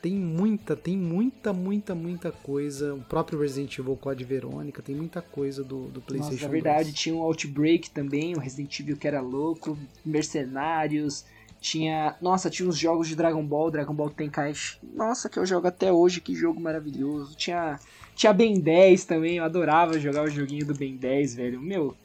[0.00, 2.94] Tem muita, tem muita, muita, muita coisa.
[2.94, 6.84] O próprio Resident Evil Code Verônica, tem muita coisa do, do PlayStation Nossa, na verdade,
[6.90, 6.94] 2.
[6.94, 11.24] tinha um Outbreak também, o Resident Evil que era louco, Mercenários,
[11.62, 14.78] tinha, nossa, tinha uns jogos de Dragon Ball, Dragon Ball Tenkaichi.
[14.94, 17.36] Nossa, que eu jogo até hoje, que jogo maravilhoso.
[17.36, 17.78] Tinha
[18.14, 21.60] tinha Ben 10 também, eu adorava jogar o joguinho do Ben 10, velho.
[21.60, 21.96] Meu,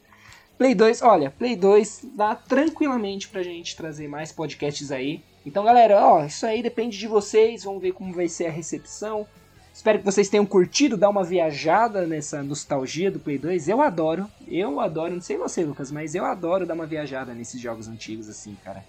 [0.56, 5.20] Play 2, olha, Play 2 dá tranquilamente pra gente trazer mais podcasts aí.
[5.44, 9.26] Então, galera, ó, isso aí depende de vocês, vamos ver como vai ser a recepção.
[9.74, 13.68] Espero que vocês tenham curtido, dar uma viajada nessa nostalgia do Play 2.
[13.68, 17.60] Eu adoro, eu adoro, não sei você, Lucas, mas eu adoro dar uma viajada nesses
[17.60, 18.84] jogos antigos assim, cara.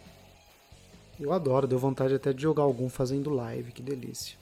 [1.20, 4.38] Eu adoro, deu vontade até de jogar algum fazendo live, que delícia.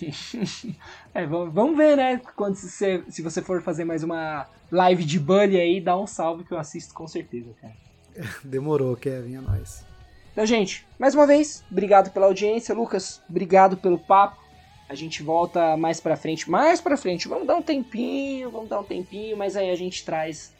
[1.14, 2.20] é, vamos ver, né?
[2.36, 6.44] Quando se, se você for fazer mais uma live de Bully aí, dá um salve
[6.44, 7.74] que eu assisto com certeza, cara.
[8.44, 9.84] Demorou, Kevin, é nóis.
[10.32, 13.20] Então, gente, mais uma vez, obrigado pela audiência, Lucas.
[13.28, 14.42] Obrigado pelo papo.
[14.88, 17.28] A gente volta mais pra frente, mais pra frente.
[17.28, 20.52] Vamos dar um tempinho, vamos dar um tempinho, mas aí a gente traz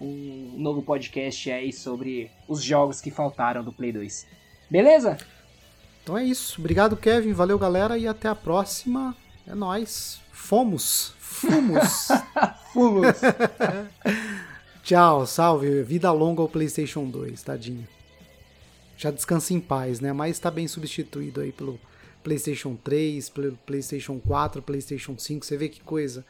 [0.00, 4.26] um novo podcast aí sobre os jogos que faltaram do Play 2.
[4.70, 5.18] Beleza?
[6.02, 6.60] Então é isso.
[6.60, 7.32] Obrigado, Kevin.
[7.32, 7.98] Valeu, galera.
[7.98, 9.16] E até a próxima.
[9.46, 10.20] É nós.
[10.32, 11.12] Fomos.
[11.18, 12.08] Fomos.
[12.72, 13.16] Fomos.
[14.82, 15.82] Tchau, salve.
[15.82, 17.86] Vida longa ao PlayStation 2, tadinho.
[18.96, 20.12] Já descansa em paz, né?
[20.12, 21.78] Mas está bem substituído aí pelo
[22.22, 25.46] PlayStation 3, pelo PlayStation 4, PlayStation 5.
[25.46, 26.24] Você vê que coisa.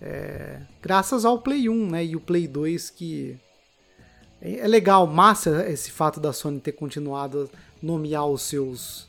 [0.00, 0.60] É...
[0.80, 2.04] graças ao Play 1, né?
[2.04, 3.38] E o Play 2 que.
[4.42, 7.50] É legal, massa esse fato da Sony ter continuado
[7.82, 9.08] nomear os seus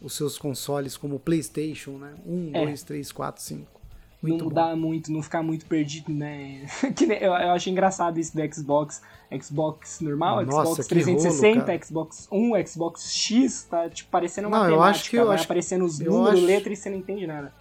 [0.00, 2.14] os seus consoles como PlayStation, né?
[2.26, 3.80] 1, 2, 3, 4, 5.
[4.22, 6.66] Muito não mudar muito, não ficar muito perdido, né?
[6.94, 9.02] que eu, eu acho engraçado isso do Xbox.
[9.40, 14.70] Xbox normal, Nossa, Xbox 360, rolo, Xbox 1, Xbox X, tá tipo parecendo uma não,
[14.70, 16.46] eu acho que eu vai acho aparecendo os números, acho...
[16.46, 17.52] letras e você não entende nada.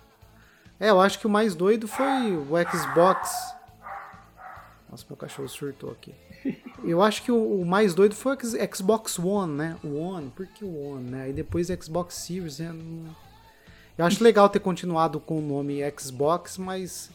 [0.79, 3.53] É, eu acho que o mais doido foi o Xbox
[4.89, 6.13] Nossa, meu cachorro surtou aqui.
[6.83, 9.77] Eu acho que o, o mais doido foi o Xbox One, né?
[9.83, 11.29] O One, por que o One, né?
[11.29, 12.73] E depois Xbox Series, né?
[13.97, 17.11] Eu acho legal ter continuado com o nome Xbox, mas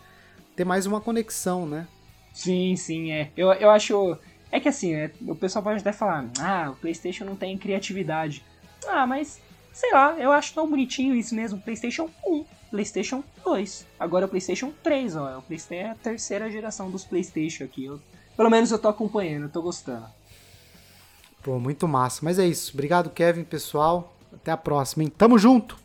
[0.54, 1.86] ter mais uma conexão, né?
[2.32, 3.30] Sim, sim, é.
[3.36, 4.18] Eu, eu acho.
[4.50, 8.44] É que assim, é, o pessoal pode até falar, ah, o PlayStation não tem criatividade.
[8.86, 9.40] Ah, mas
[9.72, 11.60] sei lá, eu acho tão bonitinho isso mesmo.
[11.60, 15.38] PlayStation 1, PlayStation 2, agora o PlayStation 3, ó.
[15.38, 17.84] O PlayStation é a terceira geração dos PlayStation aqui.
[17.84, 18.00] Eu,
[18.36, 20.06] pelo menos eu tô acompanhando, eu tô gostando.
[21.44, 22.20] Pô, muito massa.
[22.22, 22.72] Mas é isso.
[22.72, 24.14] Obrigado, Kevin, pessoal.
[24.32, 25.12] Até a próxima, hein?
[25.16, 25.76] Tamo junto!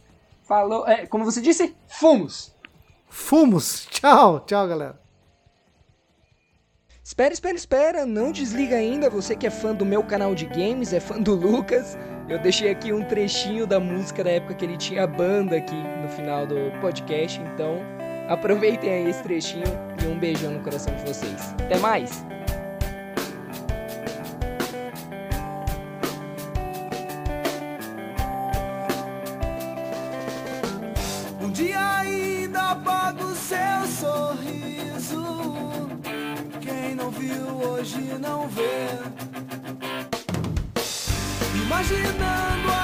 [0.43, 2.51] Falou, é, como você disse, fumos!
[3.07, 3.85] Fumos!
[3.91, 4.99] Tchau, tchau, galera.
[7.03, 9.09] Espera, espera, espera, não desliga ainda.
[9.09, 11.97] Você que é fã do meu canal de games, é fã do Lucas.
[12.29, 16.07] Eu deixei aqui um trechinho da música da época que ele tinha banda aqui no
[16.07, 17.41] final do podcast.
[17.41, 17.79] Então,
[18.27, 19.65] aproveitem aí esse trechinho
[20.03, 21.55] e um beijão no coração de vocês.
[21.65, 22.38] Até mais!
[37.79, 38.89] Hoje não vê.
[41.63, 42.78] Imaginando a